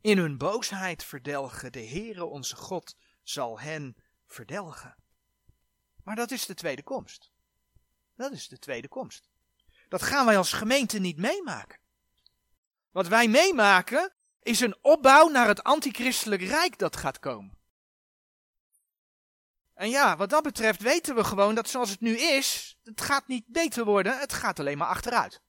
in 0.00 0.18
hun 0.18 0.38
boosheid 0.38 1.04
verdelgen. 1.04 1.72
De 1.72 1.86
Heere 1.86 2.24
onze 2.24 2.56
God 2.56 2.96
zal 3.22 3.60
hen 3.60 3.96
verdelgen. 4.26 4.96
Maar 6.06 6.16
dat 6.16 6.30
is 6.30 6.46
de 6.46 6.54
tweede 6.54 6.82
komst. 6.82 7.30
Dat 8.16 8.32
is 8.32 8.48
de 8.48 8.58
tweede 8.58 8.88
komst. 8.88 9.28
Dat 9.88 10.02
gaan 10.02 10.26
wij 10.26 10.36
als 10.36 10.52
gemeente 10.52 10.98
niet 10.98 11.16
meemaken. 11.16 11.78
Wat 12.90 13.08
wij 13.08 13.28
meemaken 13.28 14.12
is 14.42 14.60
een 14.60 14.76
opbouw 14.80 15.28
naar 15.28 15.46
het 15.48 15.62
antichristelijk 15.62 16.42
rijk 16.42 16.78
dat 16.78 16.96
gaat 16.96 17.18
komen. 17.18 17.58
En 19.74 19.90
ja, 19.90 20.16
wat 20.16 20.30
dat 20.30 20.42
betreft 20.42 20.82
weten 20.82 21.14
we 21.14 21.24
gewoon 21.24 21.54
dat 21.54 21.68
zoals 21.68 21.90
het 21.90 22.00
nu 22.00 22.18
is, 22.18 22.78
het 22.84 23.00
gaat 23.00 23.26
niet 23.26 23.46
beter 23.46 23.84
worden, 23.84 24.18
het 24.18 24.32
gaat 24.32 24.58
alleen 24.60 24.78
maar 24.78 24.88
achteruit. 24.88 25.40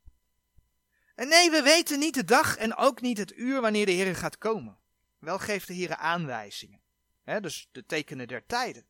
En 1.15 1.27
nee, 1.27 1.51
we 1.51 1.61
weten 1.61 1.99
niet 1.99 2.13
de 2.13 2.25
dag 2.25 2.55
en 2.55 2.75
ook 2.75 3.01
niet 3.01 3.17
het 3.17 3.33
uur 3.33 3.61
wanneer 3.61 3.85
de 3.85 3.91
Heer 3.91 4.15
gaat 4.15 4.37
komen. 4.37 4.79
Wel 5.19 5.39
geeft 5.39 5.67
de 5.67 5.73
Heer 5.73 5.95
aanwijzingen, 5.95 6.81
dus 7.23 7.69
de 7.71 7.85
tekenen 7.85 8.27
der 8.27 8.45
tijden, 8.45 8.87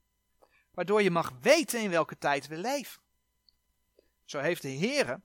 waardoor 0.78 1.02
je 1.02 1.12
mag 1.12 1.32
weten 1.42 1.82
in 1.82 1.90
welke 1.90 2.18
tijd 2.18 2.48
we 2.48 2.58
leven. 2.58 3.02
Zo 4.26 4.40
heeft 4.40 4.62
de 4.62 4.68
Heer 4.68 5.22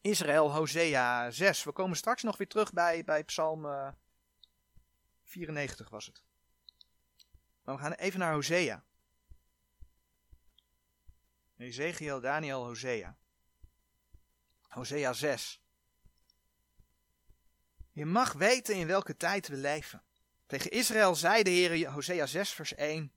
Israël, 0.00 0.52
Hosea 0.52 1.30
6. 1.30 1.64
We 1.64 1.72
komen 1.72 1.96
straks 1.96 2.22
nog 2.22 2.36
weer 2.36 2.48
terug 2.48 2.72
bij, 2.72 3.04
bij 3.04 3.24
Psalm 3.24 3.94
94 5.22 5.88
was 5.88 6.06
het. 6.06 6.22
Maar 7.62 7.74
we 7.74 7.80
gaan 7.80 7.92
even 7.92 8.18
naar 8.20 8.32
Hosea. 8.32 8.84
Ezekiel, 11.56 12.20
Daniel, 12.20 12.64
Hosea. 12.64 13.16
Hosea 14.68 15.12
6. 15.12 15.60
Je 17.92 18.06
mag 18.06 18.32
weten 18.32 18.74
in 18.74 18.86
welke 18.86 19.16
tijd 19.16 19.48
we 19.48 19.56
leven. 19.56 20.02
Tegen 20.46 20.70
Israël 20.70 21.14
zei 21.14 21.42
de 21.42 21.50
Heer, 21.50 21.90
Hosea 21.90 22.26
6 22.26 22.50
vers 22.50 22.74
1. 22.74 23.12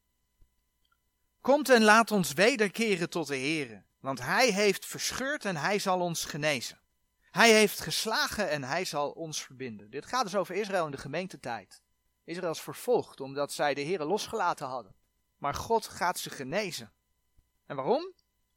Komt 1.47 1.69
en 1.69 1.83
laat 1.83 2.11
ons 2.11 2.33
wederkeren 2.33 3.09
tot 3.09 3.27
de 3.27 3.35
Heer, 3.35 3.83
want 3.99 4.21
hij 4.21 4.51
heeft 4.51 4.85
verscheurd 4.85 5.45
en 5.45 5.55
hij 5.55 5.79
zal 5.79 5.99
ons 5.99 6.25
genezen. 6.25 6.79
Hij 7.31 7.53
heeft 7.53 7.79
geslagen 7.79 8.49
en 8.49 8.63
hij 8.63 8.85
zal 8.85 9.11
ons 9.11 9.43
verbinden. 9.43 9.89
Dit 9.89 10.05
gaat 10.05 10.23
dus 10.23 10.35
over 10.35 10.55
Israël 10.55 10.85
in 10.85 10.91
de 10.91 10.97
gemeentetijd. 10.97 11.81
Israël 12.23 12.51
is 12.51 12.61
vervolgd 12.61 13.21
omdat 13.21 13.53
zij 13.53 13.73
de 13.73 13.81
Heer 13.81 14.03
losgelaten 14.03 14.67
hadden. 14.67 14.95
Maar 15.37 15.53
God 15.53 15.87
gaat 15.87 16.19
ze 16.19 16.29
genezen. 16.29 16.91
En 17.65 17.75
waarom? 17.75 18.13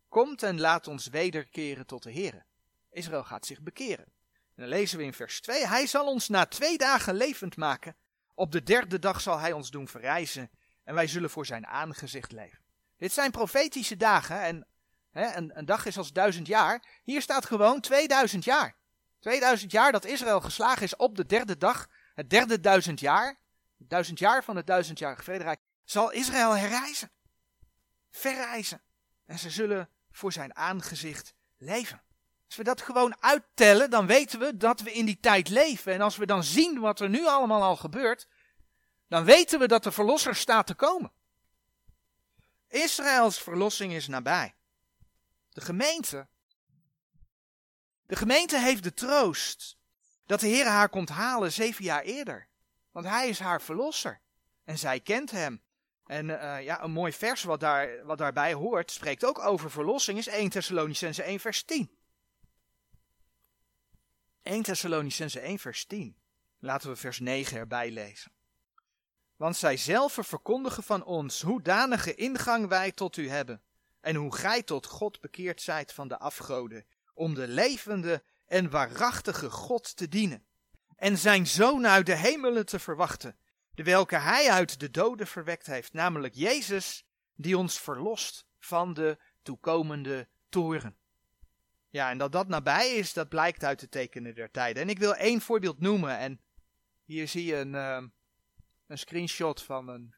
Komt 0.09 0.43
en 0.43 0.61
laat 0.61 0.89
ons 0.89 1.07
wederkeren 1.07 1.87
tot 1.87 2.03
de 2.03 2.11
Heer. 2.11 2.45
Israël 2.91 3.25
gaat 3.25 3.47
zich 3.47 3.61
bekeren. 3.61 4.07
En 4.35 4.63
dan 4.63 4.69
lezen 4.69 4.99
we 4.99 5.05
in 5.05 5.15
vers 5.15 5.41
2: 5.41 5.67
Hij 5.67 5.87
zal 5.87 6.07
ons 6.07 6.29
na 6.29 6.47
twee 6.47 6.79
dagen 6.79 7.15
levend 7.15 7.57
maken. 7.57 7.97
Op 8.35 8.53
de 8.53 8.63
derde 8.63 8.99
dag 8.99 9.21
zal 9.21 9.39
hij 9.39 9.53
ons 9.53 9.71
doen 9.71 9.89
verrijzen. 9.89 10.51
En 10.85 10.95
wij 10.95 11.07
zullen 11.07 11.31
voor 11.31 11.47
zijn 11.47 11.67
aangezicht 11.67 12.33
leven. 12.33 12.60
Dit 13.01 13.13
zijn 13.13 13.31
profetische 13.31 13.97
dagen. 13.97 14.41
En 14.41 14.67
hè, 15.11 15.37
een, 15.37 15.59
een 15.59 15.65
dag 15.65 15.87
is 15.87 15.99
als 15.99 16.13
duizend 16.13 16.47
jaar. 16.47 16.85
Hier 17.03 17.23
staat 17.23 17.47
gewoon 17.47 17.81
2000 17.81 18.45
jaar. 18.45 18.77
2000 19.21 19.71
jaar 19.71 19.93
dat 19.93 20.05
Israël 20.05 20.41
geslagen 20.41 20.83
is 20.83 20.97
op 20.97 21.17
de 21.17 21.27
derde 21.27 21.57
dag. 21.57 21.89
Het 22.15 22.31
derde 22.31 22.61
duizend 22.61 23.01
jaar 23.01 23.39
duizend 23.89 24.19
jaar 24.19 24.45
van 24.45 24.57
het 24.57 24.67
duizendjarige 24.67 25.23
vrederijk, 25.23 25.61
zal 25.85 26.13
Israël 26.13 26.57
herreizen. 26.57 27.11
Verreizen. 28.11 28.81
En 29.27 29.39
ze 29.39 29.51
zullen 29.51 29.89
voor 30.11 30.33
zijn 30.33 30.57
aangezicht 30.57 31.35
leven. 31.59 32.03
Als 32.47 32.57
we 32.57 32.65
dat 32.65 32.83
gewoon 32.83 33.23
uittellen, 33.23 33.91
dan 33.91 34.07
weten 34.07 34.39
we 34.39 34.57
dat 34.57 34.81
we 34.81 34.93
in 34.93 35.07
die 35.07 35.21
tijd 35.21 35.49
leven. 35.49 35.93
En 35.93 36.01
als 36.01 36.17
we 36.17 36.27
dan 36.27 36.45
zien 36.45 36.81
wat 36.81 37.01
er 37.01 37.09
nu 37.09 37.27
allemaal 37.27 37.63
al 37.63 37.77
gebeurt, 37.77 38.29
dan 39.09 39.25
weten 39.25 39.59
we 39.59 39.69
dat 39.69 39.83
de 39.83 39.93
verlosser 39.93 40.35
staat 40.35 40.67
te 40.67 40.75
komen. 40.75 41.13
Israëls 42.71 43.39
verlossing 43.39 43.93
is 43.93 44.09
nabij. 44.09 44.55
De 45.49 45.61
gemeente. 45.61 46.29
De 48.07 48.17
gemeente 48.17 48.59
heeft 48.59 48.83
de 48.83 48.95
troost 48.95 49.79
dat 50.27 50.41
de 50.41 50.47
Heer 50.47 50.67
haar 50.67 50.89
komt 50.89 51.09
halen 51.09 51.53
zeven 51.53 51.85
jaar 51.85 52.03
eerder. 52.03 52.49
Want 52.91 53.07
hij 53.07 53.29
is 53.29 53.39
haar 53.39 53.63
verlosser. 53.63 54.21
En 54.65 54.79
zij 54.79 55.01
kent 55.01 55.31
hem. 55.31 55.63
En 56.07 56.29
uh, 56.29 56.63
ja, 56.63 56.83
een 56.83 56.91
mooi 56.91 57.13
vers 57.13 57.43
wat, 57.43 57.61
daar, 57.61 58.05
wat 58.05 58.19
daarbij 58.19 58.53
hoort, 58.53 58.91
spreekt 58.91 59.25
ook 59.25 59.39
over 59.39 59.71
verlossing, 59.71 60.19
is 60.19 60.27
1 60.27 60.51
Thessalonicense 60.51 61.23
1 61.23 61.41
vers 61.41 61.65
10. 61.65 61.99
1 64.43 64.63
Thessalonicense 64.63 65.41
1 65.41 65.59
vers 65.59 65.85
10. 65.85 66.17
Laten 66.59 66.91
we 66.91 66.97
vers 66.97 67.19
9 67.19 67.59
erbij 67.59 67.91
lezen. 67.91 68.33
Want 69.41 69.57
zij 69.57 69.77
zelf 69.77 70.19
verkondigen 70.21 70.83
van 70.83 71.05
ons 71.05 71.43
hoedanige 71.43 72.15
ingang 72.15 72.69
wij 72.69 72.93
tot 72.93 73.17
u 73.17 73.29
hebben, 73.29 73.63
en 74.01 74.15
hoe 74.15 74.35
gij 74.35 74.63
tot 74.63 74.87
God 74.87 75.21
bekeerd 75.21 75.63
zijt 75.63 75.93
van 75.93 76.09
de 76.09 76.19
afgoden, 76.19 76.85
om 77.15 77.35
de 77.35 77.49
levende 77.49 78.23
en 78.47 78.71
waarachtige 78.71 79.51
God 79.51 79.97
te 79.97 80.09
dienen 80.09 80.45
en 80.97 81.19
zijn 81.19 81.47
zoon 81.47 81.87
uit 81.87 82.07
de 82.07 82.17
hemelen 82.17 82.67
te 82.67 82.79
verwachten, 82.79 83.37
de 83.75 83.83
welke 83.83 84.17
hij 84.17 84.51
uit 84.51 84.81
de 84.81 84.91
doden 84.91 85.27
verwekt 85.27 85.67
heeft, 85.67 85.93
namelijk 85.93 86.35
Jezus, 86.35 87.05
die 87.35 87.59
ons 87.59 87.79
verlost 87.79 88.47
van 88.59 88.95
de 88.95 89.19
toekomende 89.43 90.29
toren. 90.49 90.97
Ja, 91.89 92.11
en 92.11 92.19
dat 92.19 92.33
dat 92.33 92.49
nabij 92.49 92.95
is, 92.95 93.13
dat 93.13 93.29
blijkt 93.29 93.65
uit 93.65 93.81
de 93.81 93.89
tekenen 93.89 94.35
der 94.35 94.51
tijden. 94.51 94.83
En 94.83 94.89
ik 94.89 94.99
wil 94.99 95.15
één 95.15 95.41
voorbeeld 95.41 95.81
noemen, 95.81 96.19
en 96.19 96.41
hier 97.05 97.29
zie 97.29 97.45
je 97.45 97.57
een, 97.57 97.75
uh, 97.75 98.03
een 98.91 98.99
screenshot 98.99 99.63
van 99.63 99.89
een 99.89 100.15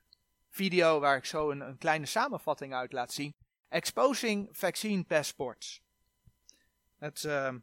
video 0.50 1.00
waar 1.00 1.16
ik 1.16 1.24
zo 1.24 1.50
een, 1.50 1.60
een 1.60 1.78
kleine 1.78 2.06
samenvatting 2.06 2.74
uit 2.74 2.92
laat 2.92 3.12
zien. 3.12 3.34
Exposing 3.68 4.48
Vaccine 4.52 5.04
Passports. 5.04 5.80
Het 6.98 7.22
uh, 7.22 7.54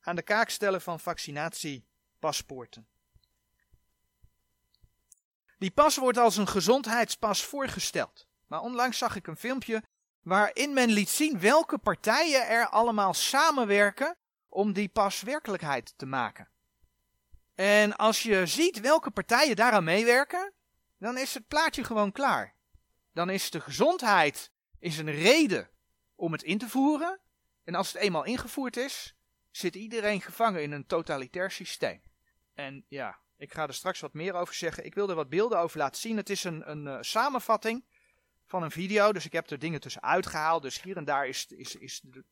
aan 0.00 0.16
de 0.16 0.22
kaak 0.22 0.48
stellen 0.48 0.80
van 0.80 1.00
vaccinatie 1.00 1.86
paspoorten. 2.18 2.86
Die 5.58 5.70
pas 5.70 5.96
wordt 5.96 6.18
als 6.18 6.36
een 6.36 6.48
gezondheidspas 6.48 7.44
voorgesteld. 7.44 8.26
Maar 8.46 8.60
onlangs 8.60 8.98
zag 8.98 9.16
ik 9.16 9.26
een 9.26 9.36
filmpje 9.36 9.82
waarin 10.22 10.72
men 10.72 10.90
liet 10.90 11.08
zien 11.08 11.40
welke 11.40 11.78
partijen 11.78 12.48
er 12.48 12.68
allemaal 12.68 13.14
samenwerken 13.14 14.16
om 14.48 14.72
die 14.72 14.88
pas 14.88 15.22
werkelijkheid 15.22 15.94
te 15.96 16.06
maken. 16.06 16.48
En 17.54 17.96
als 17.96 18.22
je 18.22 18.46
ziet 18.46 18.80
welke 18.80 19.10
partijen 19.10 19.56
daaraan 19.56 19.84
meewerken, 19.84 20.52
dan 20.98 21.18
is 21.18 21.34
het 21.34 21.48
plaatje 21.48 21.84
gewoon 21.84 22.12
klaar. 22.12 22.54
Dan 23.12 23.30
is 23.30 23.50
de 23.50 23.60
gezondheid 23.60 24.52
is 24.78 24.98
een 24.98 25.10
reden 25.10 25.70
om 26.14 26.32
het 26.32 26.42
in 26.42 26.58
te 26.58 26.68
voeren. 26.68 27.20
En 27.64 27.74
als 27.74 27.92
het 27.92 28.02
eenmaal 28.02 28.24
ingevoerd 28.24 28.76
is, 28.76 29.16
zit 29.50 29.74
iedereen 29.74 30.20
gevangen 30.20 30.62
in 30.62 30.72
een 30.72 30.86
totalitair 30.86 31.50
systeem. 31.50 32.02
En 32.54 32.84
ja, 32.88 33.18
ik 33.36 33.52
ga 33.52 33.66
er 33.66 33.74
straks 33.74 34.00
wat 34.00 34.12
meer 34.12 34.34
over 34.34 34.54
zeggen. 34.54 34.84
Ik 34.84 34.94
wil 34.94 35.08
er 35.08 35.14
wat 35.14 35.28
beelden 35.28 35.58
over 35.58 35.78
laten 35.78 36.00
zien. 36.00 36.16
Het 36.16 36.30
is 36.30 36.44
een, 36.44 36.70
een 36.70 36.86
uh, 36.86 36.96
samenvatting 37.00 37.84
van 38.46 38.62
een 38.62 38.70
video, 38.70 39.12
dus 39.12 39.24
ik 39.24 39.32
heb 39.32 39.50
er 39.50 39.58
dingen 39.58 39.80
tussen 39.80 40.02
uitgehaald. 40.02 40.62
Dus 40.62 40.82
hier 40.82 40.96
en 40.96 41.04
daar 41.04 41.26
is, 41.26 41.46
is, 41.46 41.76
is 41.76 42.00
de, 42.00 42.24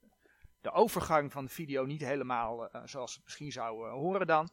de 0.60 0.70
overgang 0.70 1.32
van 1.32 1.44
de 1.44 1.50
video 1.50 1.84
niet 1.84 2.00
helemaal 2.00 2.64
uh, 2.64 2.82
zoals 2.84 3.14
het 3.14 3.24
misschien 3.24 3.52
zou 3.52 3.86
uh, 3.86 3.92
horen 3.92 4.26
dan. 4.26 4.52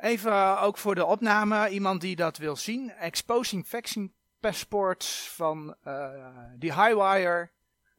Even 0.00 0.60
ook 0.60 0.78
voor 0.78 0.94
de 0.94 1.04
opname, 1.04 1.68
iemand 1.68 2.00
die 2.00 2.16
dat 2.16 2.36
wil 2.36 2.56
zien. 2.56 2.90
Exposing 2.90 3.68
Vaccine 3.68 4.10
Passports 4.40 5.30
van 5.30 5.76
uh, 5.84 5.94
The 6.58 6.74
Highwire, 6.74 7.50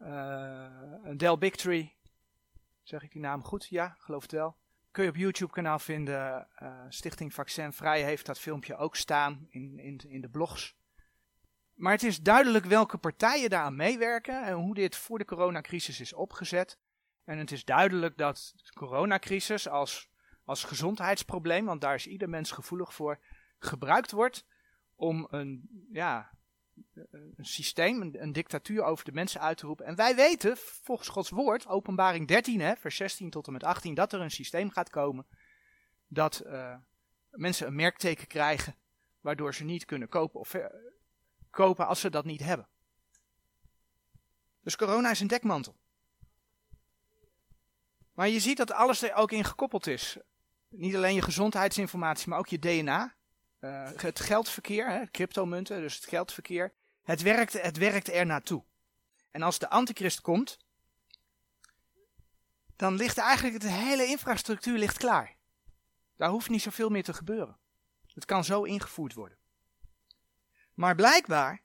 uh, 0.02 1.18
Dell 1.18 1.38
Bigtree. 1.38 1.96
Zeg 2.84 3.04
ik 3.04 3.12
die 3.12 3.22
naam 3.22 3.44
goed? 3.44 3.68
Ja, 3.68 3.96
geloof 3.98 4.22
het 4.22 4.32
wel. 4.32 4.56
Kun 4.92 5.04
je 5.04 5.10
op 5.10 5.16
YouTube 5.16 5.52
kanaal 5.52 5.80
vinden. 5.80 6.48
Stichting 6.90 7.34
Vaccin 7.34 7.74
Vrij 7.74 8.04
heeft 8.04 8.26
dat 8.26 8.40
filmpje 8.40 8.78
ook 8.78 8.96
staan 8.96 9.48
in, 9.50 9.80
in, 9.80 10.02
in 10.08 10.22
de 10.22 10.30
blogs. 10.30 10.76
Maar 11.74 11.92
het 11.92 12.04
is 12.04 12.22
duidelijk 12.22 12.66
welke 12.66 12.98
partijen 12.98 13.50
daaraan 13.50 13.76
meewerken 13.76 14.44
en 14.44 14.54
hoe 14.54 14.74
dit 14.74 14.96
voor 14.96 15.18
de 15.18 15.26
coronacrisis 15.26 16.00
is 16.00 16.14
opgezet. 16.14 16.78
En 17.24 17.38
het 17.38 17.52
is 17.52 17.66
duidelijk 17.66 18.18
dat 18.18 18.54
de 18.56 18.74
coronacrisis 18.74 19.68
als 19.70 20.11
als 20.46 20.64
gezondheidsprobleem, 20.64 21.66
want 21.66 21.82
daar 21.82 21.96
is 21.96 22.08
ieder 22.08 22.30
mens 22.30 22.52
gevoelig 22.52 22.94
voor, 22.94 23.20
gebruikt 23.60 24.12
wordt 24.12 24.46
om 24.96 25.28
een, 25.30 25.70
ja, 25.92 26.32
een 26.94 27.46
systeem, 27.46 28.02
een, 28.02 28.32
dictatuur 28.32 28.84
over 28.84 29.06
de 29.06 29.12
mensen 29.12 29.42
uit 29.42 29.58
te 29.58 29.66
roepen. 29.66 29.86
En 29.86 29.96
wij 29.96 30.16
weten, 30.16 30.58
volgens 30.58 31.08
Gods 31.08 31.30
woord, 31.30 31.68
openbaring 31.68 32.28
13, 32.28 32.60
hè, 32.60 32.76
vers 32.76 32.96
16 32.96 33.30
tot 33.30 33.48
en 33.48 33.54
met 33.54 33.64
18, 33.64 33.94
dat 33.94 34.14
er 34.14 34.22
een 34.22 34.32
systeem 34.32 34.70
gaat 34.70 34.90
komen 34.90 35.26
dat 36.08 36.44
uh, 36.46 36.76
mensen 37.30 37.68
een 37.68 37.76
merkteken 37.76 38.28
krijgen, 38.28 38.76
waardoor 39.22 39.54
ze 39.54 39.64
niet 39.64 39.86
kunnen 39.86 40.10
kopen 40.10 40.40
of 40.40 40.56
kopen 41.50 41.88
als 41.88 42.00
ze 42.00 42.10
dat 42.10 42.26
niet 42.26 42.44
hebben. 42.44 42.68
Dus 44.62 44.76
corona 44.76 45.12
is 45.12 45.20
een 45.20 45.28
dekmantel. 45.28 45.80
Maar 48.14 48.30
je 48.30 48.40
ziet 48.40 48.58
dat 48.58 48.72
alles 48.72 49.02
er 49.02 49.14
ook 49.14 49.32
in 49.32 49.44
gekoppeld 49.44 49.88
is. 49.88 50.18
Niet 50.72 50.96
alleen 50.96 51.16
je 51.16 51.22
gezondheidsinformatie, 51.22 52.30
maar 52.30 52.40
ook 52.40 52.48
je 52.48 52.60
DNA. 52.60 53.16
Eh, 53.60 53.90
het 53.96 54.20
geldverkeer, 54.20 54.90
hè, 54.90 55.06
cryptomunten, 55.12 55.82
dus 55.82 55.96
het 55.96 56.06
geldverkeer. 56.06 56.74
Het 57.04 57.22
werkt, 57.22 57.62
het 57.62 57.78
werkt 57.78 58.10
er 58.10 58.26
naartoe. 58.26 58.64
En 59.32 59.42
als 59.42 59.60
de 59.60 59.70
antichrist 59.70 60.22
komt, 60.22 60.60
dan 62.76 62.96
ligt 62.96 63.18
eigenlijk 63.18 63.60
de 63.60 63.72
hele 63.72 64.06
infrastructuur 64.06 64.78
ligt 64.78 64.98
klaar. 64.98 65.36
Daar 66.16 66.30
hoeft 66.30 66.50
niet 66.50 66.62
zoveel 66.62 66.90
meer 66.90 67.04
te 67.04 67.14
gebeuren. 67.14 67.58
Het 68.14 68.26
kan 68.26 68.44
zo 68.44 68.64
ingevoerd 68.64 69.14
worden. 69.14 69.38
Maar 70.74 70.96
blijkbaar 70.96 71.62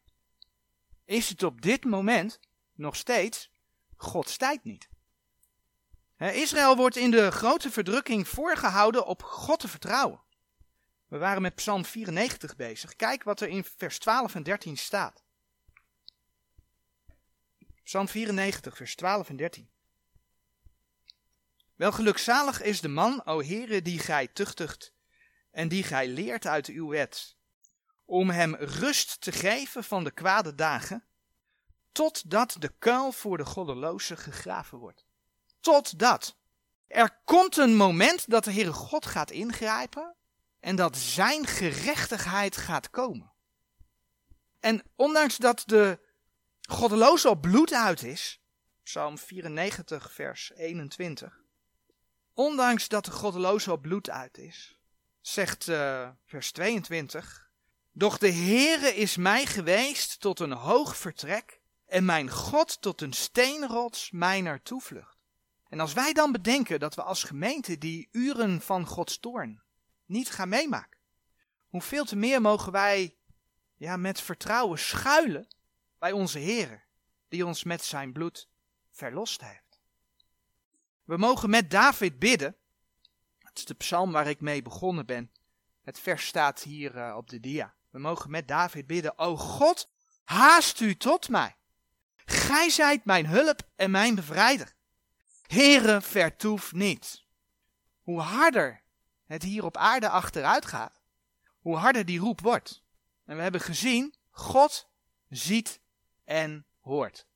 is 1.05 1.29
het 1.29 1.43
op 1.43 1.61
dit 1.63 1.85
moment 1.85 2.41
nog 2.73 2.97
steeds 2.97 3.51
Gods 3.97 4.37
tijd 4.37 4.65
niet. 4.65 4.89
Israël 6.19 6.77
wordt 6.77 6.97
in 6.97 7.11
de 7.11 7.31
grote 7.31 7.71
verdrukking 7.71 8.29
voorgehouden 8.29 9.07
op 9.07 9.23
God 9.23 9.61
te 9.61 9.69
vertrouwen. 9.69 10.21
We 11.09 11.19
waren 11.19 11.43
met 11.43 11.55
Psalm 11.55 11.85
94 11.85 12.57
bezig. 12.57 12.97
Kijk 12.97 13.23
wat 13.23 13.41
er 13.41 13.49
in 13.49 13.65
vers 13.65 13.99
12 13.99 14.35
en 14.35 14.43
13 14.43 14.77
staat. 14.77 15.23
Psalm 17.83 18.09
94, 18.09 18.77
vers 18.77 18.95
12 18.95 19.29
en 19.29 19.37
13. 19.37 19.71
Wel 21.75 21.93
gelukzalig 21.93 22.63
is 22.63 22.81
de 22.81 22.89
man, 22.89 23.25
o 23.25 23.43
Heere, 23.43 23.83
die 23.83 23.99
gij 23.99 24.27
tuchtigt 24.27 24.93
en 25.51 25.69
die 25.69 25.83
gij 25.83 26.09
leert 26.09 26.47
uit 26.47 26.67
uw 26.67 26.89
wet, 26.89 27.37
om 28.05 28.31
hem 28.31 28.55
rust 28.55 29.21
te 29.21 29.33
geven 29.33 29.85
van 29.85 30.05
de 30.05 30.11
kwade 30.11 30.55
dagen, 30.55 31.05
totdat 31.93 32.57
de 32.59 32.73
kuil 32.79 33.13
voor 33.13 33.37
de 33.37 33.45
goddeloze 33.45 34.17
gegraven 34.17 34.79
wordt 34.79 35.06
totdat. 35.67 36.37
Er 36.87 37.21
komt 37.25 37.57
een 37.57 37.77
moment 37.77 38.31
dat 38.31 38.45
de 38.45 38.53
Heere 38.53 38.73
God 38.73 39.07
gaat 39.07 39.31
ingrijpen 39.31 40.15
en 40.61 40.77
dat 40.77 40.97
zijn 40.97 41.47
gerechtigheid 41.47 42.57
gaat 42.57 42.91
komen. 42.91 43.33
En 44.61 44.83
ondanks 44.97 45.37
dat 45.37 45.63
de 45.67 46.01
goddeloze 46.69 47.29
op 47.29 47.41
bloed 47.41 47.73
uit 47.73 48.03
is, 48.03 48.41
Psalm 48.83 49.19
94, 49.19 50.13
vers 50.13 50.53
21, 50.55 51.41
ondanks 52.35 52.89
dat 52.89 53.05
de 53.05 53.11
goddeloze 53.11 53.73
op 53.73 53.83
bloed 53.83 54.11
uit 54.11 54.39
is, 54.39 54.79
zegt 55.21 55.67
uh, 55.67 56.09
vers 56.27 56.53
22, 56.53 57.51
doch 57.93 58.19
de 58.19 58.33
Heere 58.33 58.95
is 58.95 59.17
mij 59.17 59.47
geweest 59.47 60.21
tot 60.21 60.41
een 60.41 60.53
hoog 60.53 60.97
vertrek 60.97 61.61
en 61.87 62.05
mijn 62.05 62.31
God 62.31 62.81
tot 62.81 63.01
een 63.01 63.13
steenrots 63.13 64.11
mijner 64.11 64.63
toevlucht. 64.63 65.16
En 65.69 65.81
als 65.81 65.93
wij 65.93 66.13
dan 66.13 66.33
bedenken 66.33 66.81
dat 66.81 66.95
we 66.95 67.03
als 67.03 67.23
gemeente 67.23 67.79
die 67.79 68.09
uren 68.13 68.61
van 68.61 68.87
Gods 68.87 69.19
toorn 69.19 69.63
niet 70.07 70.31
gaan 70.31 70.49
meemaken, 70.49 70.99
hoeveel 71.67 72.05
te 72.05 72.17
meer 72.17 72.41
mogen 72.41 72.73
wij 72.73 73.17
ja, 73.77 73.97
met 73.97 74.21
vertrouwen 74.21 74.79
schuilen 74.79 75.47
bij 75.99 76.13
onze 76.13 76.39
Heer, 76.39 76.85
die 77.29 77.47
ons 77.47 77.65
met 77.65 77.85
zijn 77.85 78.13
bloed 78.13 78.49
verlost 78.91 79.41
heeft. 79.41 79.81
We 81.05 81.17
mogen 81.17 81.51
met 81.51 81.71
David 81.71 82.19
bidden. 82.19 82.57
Het 83.39 83.59
is 83.59 83.65
de 83.65 83.75
psalm 83.75 84.13
waar 84.13 84.27
ik 84.27 84.41
mee 84.41 84.63
begonnen 84.63 85.07
ben. 85.07 85.31
Het 85.83 85.99
vers 85.99 86.27
staat 86.27 86.63
hier 86.63 86.97
uh, 86.97 87.17
op 87.17 87.29
de 87.29 87.41
dia. 87.41 87.75
We 87.91 87.99
mogen 87.99 88.31
met 88.31 88.49
David 88.49 88.87
bidden. 88.87 89.19
O 89.19 89.37
God, 89.37 89.91
haast 90.25 90.81
u 90.81 90.97
tot 90.97 91.29
mij. 91.29 91.57
Gij 92.25 92.71
zijt 92.71 93.05
mijn 93.05 93.27
hulp 93.27 93.69
en 93.77 93.91
mijn 93.91 94.15
bevrijder. 94.15 94.76
Heere, 95.47 96.01
vertoef 96.01 96.73
niet. 96.73 97.25
Hoe 98.03 98.21
harder 98.21 98.83
het 99.25 99.43
hier 99.43 99.65
op 99.65 99.77
aarde 99.77 100.09
achteruit 100.09 100.67
gaat, 100.67 101.01
hoe 101.59 101.77
harder 101.77 102.05
die 102.05 102.19
roep 102.19 102.41
wordt. 102.41 102.85
En 103.25 103.37
we 103.37 103.43
hebben 103.43 103.61
gezien, 103.61 104.15
God 104.31 104.89
ziet 105.29 105.81
en 106.25 106.67
hoort. 106.81 107.27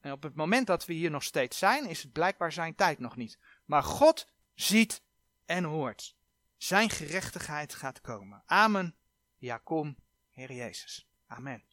En 0.00 0.12
op 0.12 0.22
het 0.22 0.34
moment 0.34 0.66
dat 0.66 0.86
we 0.86 0.92
hier 0.92 1.10
nog 1.10 1.22
steeds 1.22 1.58
zijn, 1.58 1.86
is 1.86 2.02
het 2.02 2.12
blijkbaar 2.12 2.52
zijn 2.52 2.74
tijd 2.74 2.98
nog 2.98 3.16
niet. 3.16 3.38
Maar 3.64 3.82
God 3.82 4.26
ziet 4.54 5.02
en 5.44 5.64
hoort. 5.64 6.16
Zijn 6.56 6.90
gerechtigheid 6.90 7.74
gaat 7.74 8.00
komen. 8.00 8.42
Amen. 8.46 8.96
Ja, 9.36 9.58
kom, 9.58 9.96
Heer 10.30 10.52
Jezus. 10.52 11.08
Amen. 11.26 11.69